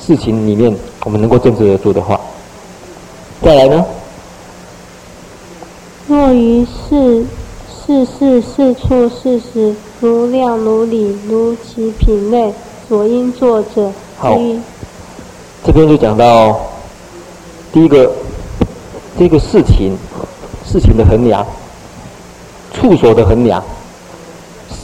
[0.00, 0.74] 事情里面，
[1.04, 2.20] 我们能够正智而住的话，
[3.42, 3.84] 再来呢？
[6.06, 7.24] 若于事
[7.68, 12.52] 事事事处事时，如量如理如其品类
[12.88, 14.38] 所应作者，好。
[15.62, 16.58] 这边就讲到
[17.70, 18.10] 第一个，
[19.18, 19.96] 这个事情，
[20.64, 21.46] 事情的衡量，
[22.72, 23.62] 处所的衡量，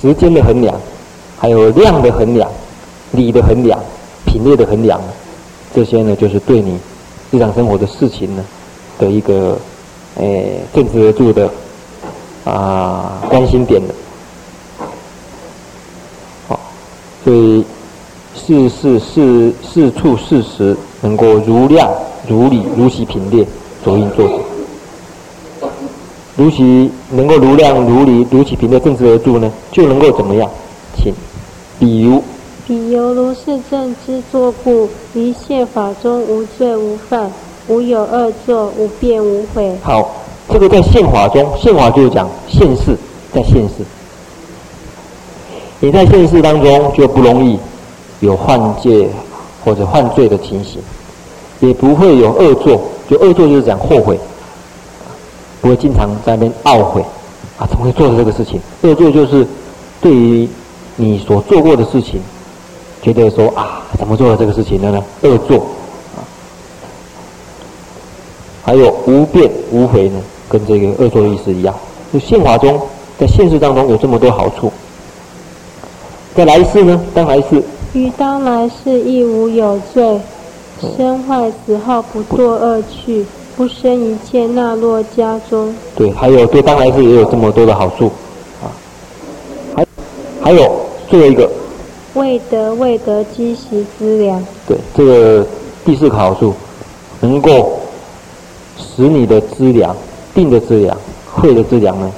[0.00, 0.78] 时间的衡量，
[1.38, 2.50] 还有量的衡量，
[3.12, 3.78] 理的衡量，
[4.26, 5.00] 品类的衡量，
[5.74, 6.78] 这些呢，就是对你
[7.30, 8.44] 日常生活的事情呢
[8.98, 9.58] 的一个
[10.16, 11.50] 诶正智而住的
[12.44, 13.94] 啊关心点的。
[16.48, 16.60] 好，
[17.24, 17.64] 所以
[18.34, 21.90] 事事事事处事时，能够如量
[22.28, 23.46] 如理如其品列，
[23.86, 25.68] 作应作止。
[26.34, 30.50] 如其能够如量如理如其平的，正直而住呢，就能够怎么样？
[30.96, 31.14] 请，
[31.78, 32.20] 比如，
[32.66, 37.30] 比犹如是正知作故，于现法中无罪无犯，
[37.68, 39.72] 无有恶作，无变无悔。
[39.84, 40.10] 好，
[40.50, 42.96] 这个在现法中，现法就是讲现世，
[43.32, 43.84] 在现世，
[45.78, 47.56] 你在现世当中就不容易
[48.18, 49.08] 有犯戒
[49.64, 50.82] 或者犯罪的情形，
[51.60, 52.78] 也不会有恶作，
[53.08, 54.18] 就恶作就是讲后悔。
[55.62, 57.02] 不会经常在那边懊悔，
[57.58, 58.60] 啊，怎么会做的这个事情？
[58.82, 59.44] 恶作就是
[60.00, 60.48] 对于
[60.94, 62.20] 你所做过的事情，
[63.02, 65.02] 觉得说啊，怎么做了这个事情的呢？
[65.22, 65.56] 恶作，
[66.14, 66.22] 啊，
[68.62, 71.74] 还有无变无悔呢，跟这个恶作的意思一样。
[72.12, 72.80] 就现法中，
[73.18, 74.72] 在现实当中有这么多好处，
[76.36, 77.60] 在来世呢，当来世，
[77.92, 80.20] 于当来世亦无有罪，
[80.96, 83.24] 身坏死后不堕恶趣。
[83.56, 85.74] 不生一切那落家中。
[85.96, 88.12] 对，还有对当来世也有这么多的好处，
[88.62, 88.68] 啊，
[89.74, 89.86] 还
[90.42, 90.76] 还有
[91.08, 91.50] 最后一个。
[92.12, 94.44] 未得未得积习资粮。
[94.68, 95.46] 对，这个
[95.86, 96.52] 第四个好处，
[97.22, 97.80] 能够
[98.76, 99.96] 使你的资粮、
[100.34, 100.94] 定的资粮、
[101.32, 102.12] 慧的资粮呢，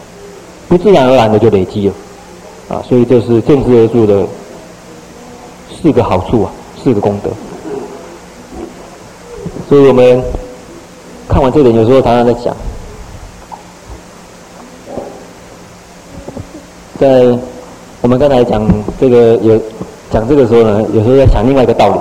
[0.66, 1.94] 不自然而然的就累积了，
[2.68, 4.26] 啊，所以这是正知而住的
[5.80, 6.50] 四个好处啊，
[6.82, 7.30] 四个功德。
[9.68, 10.22] 所以我们。
[11.30, 12.56] 看完这点，有时候常常在想，
[16.98, 17.38] 在
[18.00, 18.66] 我们刚才讲
[18.98, 19.60] 这个有
[20.10, 22.00] 讲这个时候呢，有时候在想另外一个道理。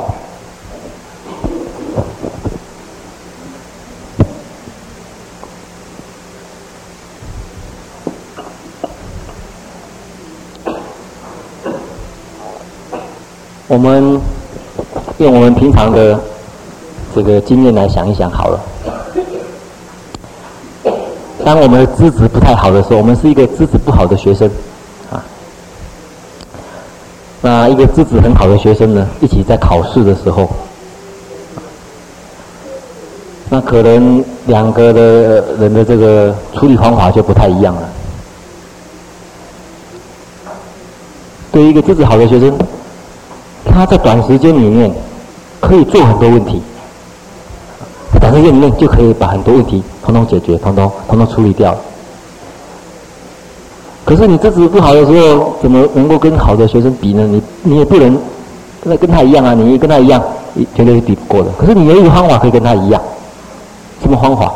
[13.67, 14.21] 我们
[15.17, 16.17] 用我们平常的
[17.15, 18.59] 这个经验来想一想好了。
[21.45, 24.49] 当我们的资质不太好的时候，我们是一个资质不好的学生，
[25.09, 25.23] 啊，
[27.41, 30.49] 那一个资质很好的学生呢，一起在考试的时候，
[33.49, 37.89] 那可能两个的人的这个处理方法就不太一样了。
[41.49, 42.53] 对于一个资质好的学生，
[43.63, 44.93] 他在短时间里面
[45.61, 46.61] 可以做很多问题。
[48.27, 51.73] 短时间里面就可以把很多问题统统解决，统统统统处理掉。
[54.03, 57.25] 可是你资质不好的时候，怎么能够跟好的学生比呢？
[57.25, 58.19] 你你也不能
[58.83, 59.53] 跟跟他一样啊！
[59.53, 60.21] 你跟他一样，
[60.75, 61.49] 绝对是比不过的。
[61.57, 63.01] 可是你有一个方法可以跟他一样，
[64.01, 64.51] 什么方法？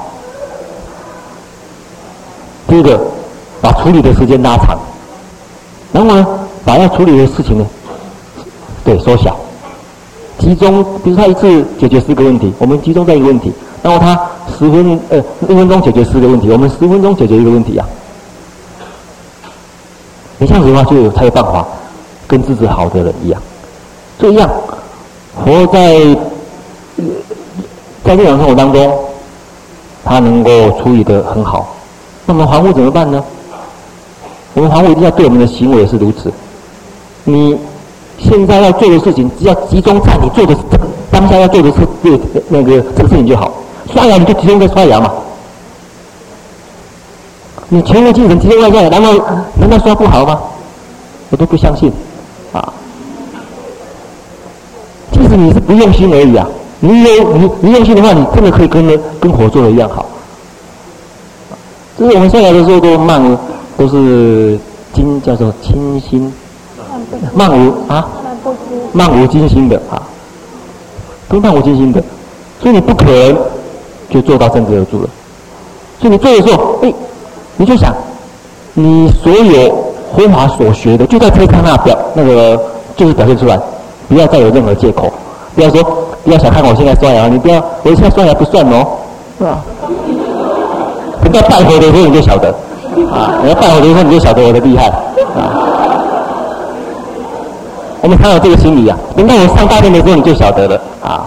[2.68, 3.00] 第一个，
[3.62, 4.78] 把处理的时间拉长，
[5.94, 6.28] 然后呢，
[6.66, 7.66] 把要处理的事情呢，
[8.84, 9.34] 对，缩小。
[10.42, 14.20] 集中，比如他一次解决四个问题，我们集中在一个问题，然后他
[14.58, 17.88] 十分呃一分钟解决四个问题，我们十分钟解决一个问题、啊。
[20.40, 21.64] 你这样子的话，就有才有办法
[22.26, 23.40] 跟资质好的人一样，
[24.18, 24.50] 这样
[25.36, 26.00] 活在
[28.04, 28.92] 在日常生活当中，
[30.04, 30.50] 他能够
[30.82, 31.76] 处理得很好。
[32.26, 33.24] 那么防护怎么办呢？
[34.56, 36.34] 我们防护一定要对我们的行为也是如此。
[37.26, 37.56] 你。
[38.24, 41.78] 现在要做的事情，只要集中在你做的这个当下要做的事，
[42.50, 43.52] 那个这个事情就好。
[43.94, 45.12] 刷牙你就集中在刷牙嘛，
[47.70, 49.12] 你全部精神集中在这，难道
[49.60, 50.40] 难道刷不好吗？
[51.30, 51.92] 我都不相信，
[52.52, 52.74] 啊！
[55.14, 56.48] 其实你是不用心而已啊。
[56.82, 58.86] 你有你你用心的话，你真的可以跟
[59.20, 60.06] 跟火做的一样好。
[61.98, 63.38] 就是我们刷牙的时候都慢，
[63.78, 64.60] 都是
[64.94, 66.34] 精叫做清心。
[67.34, 68.08] 漫无啊，
[68.94, 70.02] 漫无经心的啊，
[71.30, 72.02] 都漫无经心的，
[72.62, 73.38] 所以你不可能
[74.10, 75.10] 就做到正知而住了。
[76.00, 76.94] 所以你做的时候，哎，
[77.58, 77.94] 你就想，
[78.74, 82.60] 你所有佛法所学的，就在这一刹那表那个
[82.96, 83.60] 就是表现出来，
[84.10, 85.12] 不要再有任何借口，
[85.56, 85.84] 不要说
[86.24, 88.88] 不要小看我现在刷牙，你不要我现在刷牙不算哦，
[89.38, 89.64] 是吧？
[91.24, 92.50] 等到拜佛的时候你就晓得，
[93.12, 94.88] 啊，等到拜佛的时候你就晓得我的厉害，
[95.36, 95.71] 啊。
[98.12, 101.24] 我们看到这个心理啊，等到我上大便的时候，你就晓得了啊；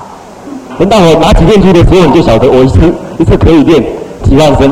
[0.78, 2.78] 等到我拿起电锯的时候，你就晓得我一次
[3.18, 3.82] 一次可以练
[4.22, 4.70] 几万声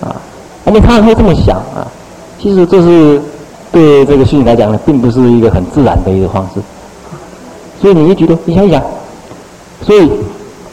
[0.00, 0.14] 啊。
[0.62, 1.82] 我们常常会这么想啊，
[2.40, 3.20] 其实这是
[3.72, 6.60] 对这个修行来讲呢，并不是一个很自然的一个方式。
[7.82, 8.80] 所以你一觉得，你想想，
[9.82, 10.08] 所以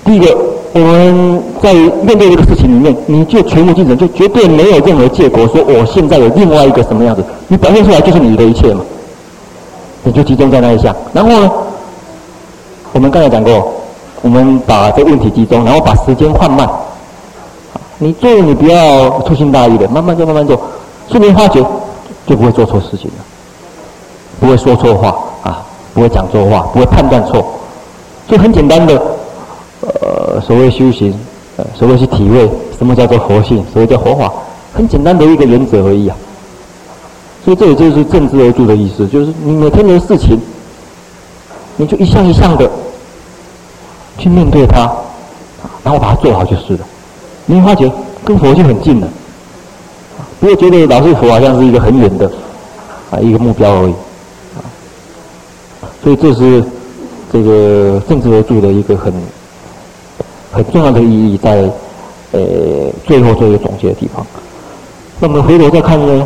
[0.06, 0.38] 第一个，
[0.74, 8.82] 我们在面对这个事情里面，你就全部精神，就绝对没有任何借口说我现在有另外一个什么样子，你表现出来就是你的一切嘛。
[10.04, 11.52] 你就集中在那一项，然后呢，
[12.92, 13.74] 我们刚才讲过，
[14.22, 16.70] 我们把这个问题集中，然后把时间放慢。
[18.00, 20.60] 你做，你不要粗心大意的，慢慢做，慢慢做，
[21.10, 21.66] 瞬间发觉，
[22.28, 23.24] 就不会做错事情了，
[24.42, 27.46] 不会说错话啊，不会讲错话，不会判断错，
[28.28, 29.02] 就很简单的，
[30.02, 31.18] 呃，所谓修行，
[31.56, 34.30] 呃，所谓去体会什么叫做佛性，所谓叫佛法，
[34.74, 36.16] 很简单的一个原则而已啊。
[37.44, 40.40] 所以这也就是正知而住的意思，就是你每天的事情，
[41.76, 42.70] 你就一项一项的
[44.18, 44.90] 去面对它，
[45.84, 46.80] 然后把它做好就是了。
[47.46, 47.92] 你会发觉
[48.24, 49.08] 跟佛就很近了，
[50.40, 52.32] 不会觉得老是佛好像是一个很远的
[53.12, 53.94] 啊一个目标而已，
[54.56, 54.64] 啊，
[56.02, 56.64] 所以这是
[57.32, 59.14] 这个正知而住的一个很
[60.54, 61.70] 很重要的意义，在
[62.32, 62.40] 呃
[63.06, 64.26] 最后做一个总结的地方。
[65.20, 66.26] 那么回头再看呢，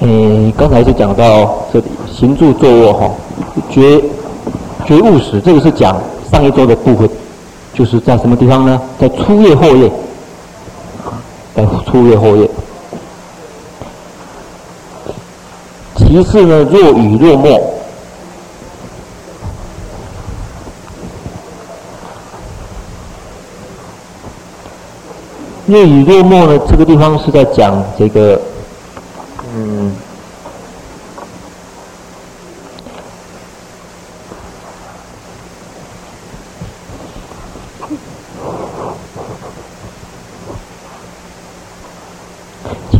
[0.00, 3.10] 嗯，刚才是讲到这里行住坐卧哈，
[3.70, 4.00] 觉
[4.86, 7.08] 觉悟时，这个是讲上一周的部分。
[7.74, 8.80] 就是在什么地方呢？
[8.98, 9.92] 在初夜后夜，
[11.54, 12.48] 在初夜后夜。
[15.96, 17.60] 其次呢，若雨若墨，
[25.66, 28.40] 若雨若墨呢，这个地方是在讲这个，
[29.54, 29.92] 嗯。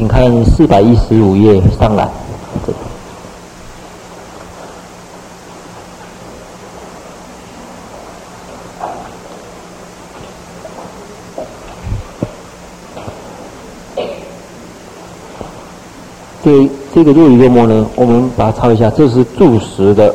[0.09, 2.09] 看四百一十五页上来，
[16.43, 20.15] 对这个若雨若墨呢，我们把它抄一下，这是注释的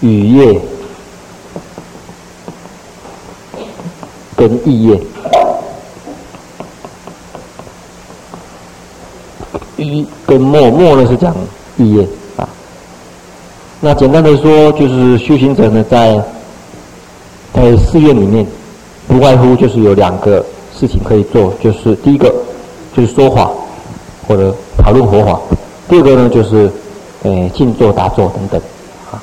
[0.00, 0.60] 雨夜。
[4.40, 4.98] 跟意业，
[9.76, 11.36] 一跟末，末呢是讲
[11.76, 12.48] 意业啊。
[13.80, 16.24] 那简单的说，就是修行者呢，在
[17.52, 18.46] 在寺院里面，
[19.06, 20.42] 不外乎就是有两个
[20.74, 22.34] 事情可以做，就是第一个
[22.96, 23.50] 就是说法
[24.26, 25.38] 或者讨论佛法，
[25.86, 26.72] 第二个呢就是
[27.24, 28.58] 诶静坐打坐等等
[29.12, 29.22] 啊。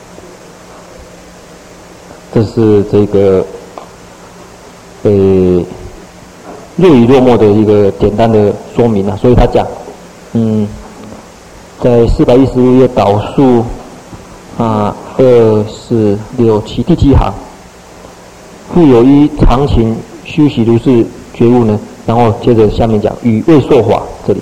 [2.31, 3.43] 这是这个。
[5.03, 5.11] 呃，
[6.77, 9.65] 若雨若墨的一个简单的说明啊，所以他讲，
[10.33, 10.67] 嗯，
[11.81, 13.63] 在四百一十五页导数
[14.57, 17.33] 啊二四六七第七行，
[18.73, 21.03] 复有一常情修习如是
[21.33, 24.39] 觉悟呢，然后接着下面讲与未受法这里，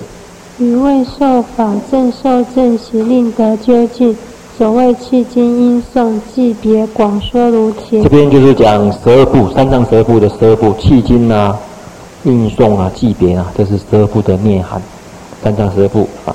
[0.58, 4.14] 与未受法正受正习令得究竟。
[4.58, 8.02] 所谓契经音诵记别广说如前。
[8.02, 11.54] 这边就是讲十二部，三藏十二部的十二部契经啊、
[12.26, 14.82] 运送啊、记别啊，这是十二部的内涵。
[15.44, 16.34] 三藏十二部啊，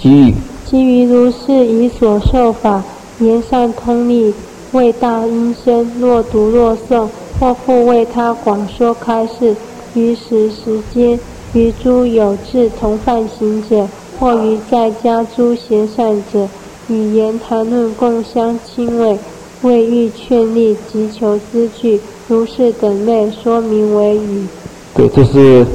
[0.00, 0.34] 基于
[0.66, 2.82] 基于如是以所受法
[3.20, 4.34] 言善通利，
[4.72, 7.06] 为大音声，若读若诵，
[7.38, 9.54] 或复为他广说开示，
[9.94, 11.20] 于时时间，
[11.52, 13.86] 于诸有志同犯行者，
[14.18, 16.48] 或于在家诸贤善者。
[16.88, 19.16] 语言谈论共相亲慰，
[19.62, 24.46] 为欲劝励急求资具，如是等类说明为语。
[24.94, 25.66] 对，这是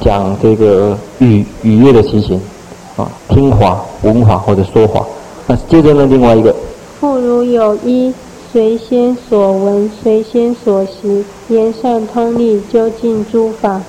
[0.00, 2.40] 讲这个语语乐的情形
[2.96, 5.06] 啊，听法、闻法或者说法。
[5.46, 6.52] 那接着呢，另外一个，
[6.98, 8.12] 复如有一
[8.52, 13.80] 随先所闻，随先所习，言善通利，究竟诸法，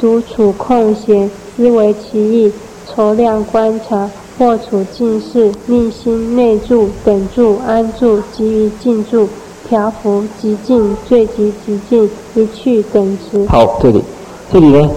[0.00, 2.52] 独处空闲，思为其意，
[2.86, 4.08] 筹量观察。
[4.38, 9.28] 或处静室，令心内住、等住、安住，及于静住、
[9.68, 13.46] 调伏、极静、最极极静，一去等持。
[13.46, 14.02] 好，这里，
[14.50, 14.88] 这里呢，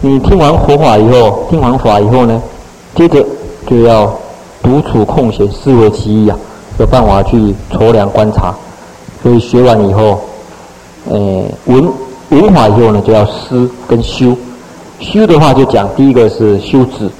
[0.00, 2.40] 你听完佛法以后，听完法以后呢，
[2.94, 3.24] 接着
[3.66, 4.12] 就要
[4.62, 6.38] 独处空闲，思惟其义啊，
[6.78, 8.54] 有办法去筹量观察。
[9.22, 10.20] 所以学完以后，
[11.10, 11.92] 呃，闻
[12.28, 14.36] 闻法以后呢，就要思跟修。
[15.00, 17.10] 修的话就讲第一个是修止。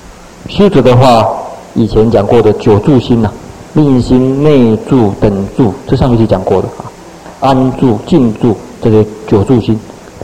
[0.48, 1.26] 修止的话，
[1.74, 3.32] 以前讲过的九住心呐、啊，
[3.74, 6.90] 令心内住、等住，这上面是讲过的啊。
[7.40, 9.78] 安住、静住，这个九住心，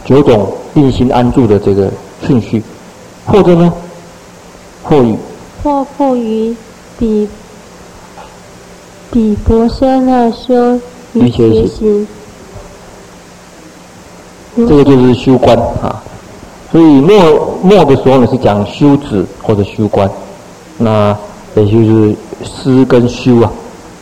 [0.04, 1.90] 九种令心安住的这个
[2.22, 2.62] 顺序。
[3.24, 3.72] 或者呢，
[4.82, 5.16] 或与
[5.62, 6.54] 或复于
[6.98, 7.28] 比
[9.10, 10.78] 比婆舍那修
[11.14, 12.06] 于前行。
[14.56, 16.02] 这个就是修观啊。
[16.70, 20.10] 所以末末的时候呢，是讲修止或者修观，
[20.78, 21.16] 那
[21.56, 22.14] 也就是
[22.44, 23.50] 思跟修啊。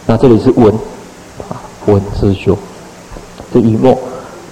[0.07, 0.69] 那这里是闻，
[1.49, 1.57] 啊，
[1.87, 2.57] 闻思修，
[3.53, 3.97] 这一墨。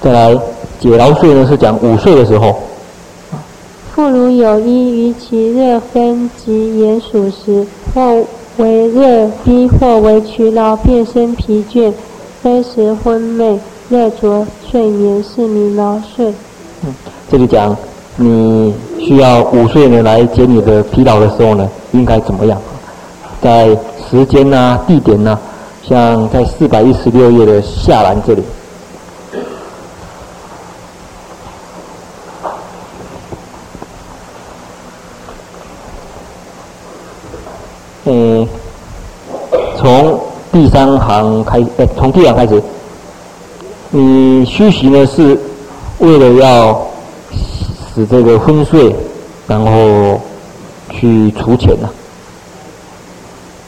[0.00, 0.40] 再来
[0.80, 2.56] 解劳岁呢，是讲午睡的时候。
[3.94, 8.24] 复如有衣于其热分及炎暑时，或
[8.56, 11.92] 为热逼，或为疲劳，变身疲倦，
[12.40, 13.58] 非时昏昧，
[13.90, 16.32] 热灼睡眠，是名劳睡。
[16.84, 16.94] 嗯，
[17.30, 17.76] 这里讲
[18.16, 22.58] 你需要午睡呢来解你的疲劳的时候呢，应该怎么样？
[23.42, 23.76] 在
[24.08, 25.36] 时间呐、地点呐、
[25.82, 28.42] 像在四百一十六页的下栏这里。
[38.04, 38.48] 嗯，
[39.76, 40.20] 从
[40.52, 42.62] 第三行开，呃，从第二行开始，
[43.90, 45.38] 你虚席呢是
[45.98, 46.80] 为了要
[47.94, 48.94] 使这个昏睡，
[49.46, 50.20] 然后
[50.90, 51.88] 去除浅呐，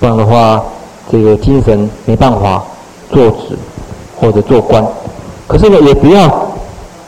[0.05, 0.63] 不然的话，
[1.11, 2.63] 这个精神没办法
[3.11, 3.57] 坐止
[4.21, 4.87] 或者做官。
[5.47, 6.29] 可是呢，也不要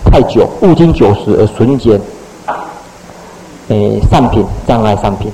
[0.07, 2.01] 太久，勿经久时而损减，
[3.69, 5.31] 诶，善品障碍善品。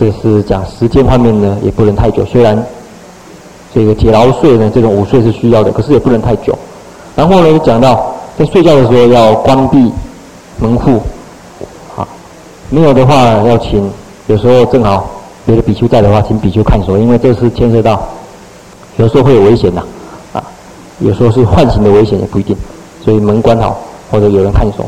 [0.00, 2.24] 这是讲时间方面呢，也不能太久。
[2.24, 2.60] 虽然
[3.72, 6.58] 这个解劳睡呢，这种午睡是需要的，可是也不能太久。
[7.14, 9.92] 然后呢，讲到在睡觉的时候要关闭
[10.58, 11.00] 门户，
[11.94, 12.08] 好，
[12.68, 13.88] 没有的话要请。
[14.26, 15.08] 有时候正好
[15.46, 18.06] 别的比丘在的话，请比丘看守，因为这是牵涉到
[18.96, 19.82] 有时候会有危险呐，
[20.32, 20.42] 啊，
[20.98, 22.56] 有时候是唤醒的危险也不一定，
[23.04, 23.78] 所以门关好
[24.10, 24.84] 或者有人看守。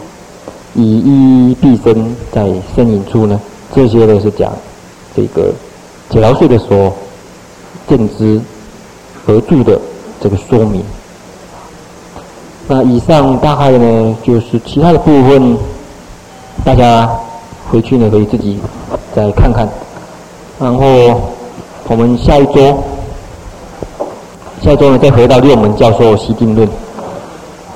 [0.74, 3.40] 以一必生在身隐处呢，
[3.74, 4.52] 这些都是讲。
[5.16, 5.52] 这个
[6.10, 6.92] 解劳岁的时候，
[7.88, 8.40] 见知
[9.26, 9.80] 而住的
[10.20, 10.82] 这个说明。
[12.68, 15.56] 那以上大概呢，就是其他的部分，
[16.64, 17.08] 大家
[17.70, 18.58] 回去呢可以自己
[19.14, 19.68] 再看看。
[20.58, 21.20] 然后
[21.88, 22.78] 我们下一周，
[24.62, 26.68] 下一周呢再回到六门教授析定论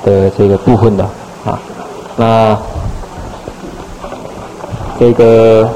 [0.05, 1.03] 的这个部分的
[1.45, 1.59] 啊。
[2.17, 2.57] 那
[4.99, 5.69] 这个。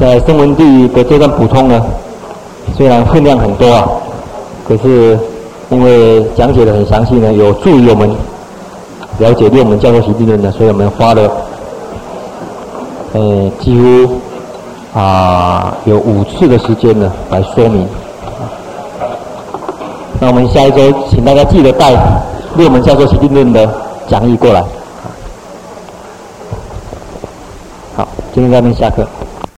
[0.00, 1.84] 在声闻地的这段补充呢，
[2.76, 3.84] 虽然分量很多啊，
[4.64, 5.18] 可是
[5.70, 8.08] 因为讲解的很详细呢，有助于我们
[9.18, 11.28] 了解六门教授习定论的，所以我们花了
[13.12, 14.20] 呃几乎
[14.94, 17.86] 啊有五次的时间呢来说明。
[20.20, 21.94] 那我们下一周请大家记得带
[22.56, 23.70] 六门教授习定论的
[24.08, 24.64] 讲义过来。
[27.96, 29.06] 好，今天在这边下课。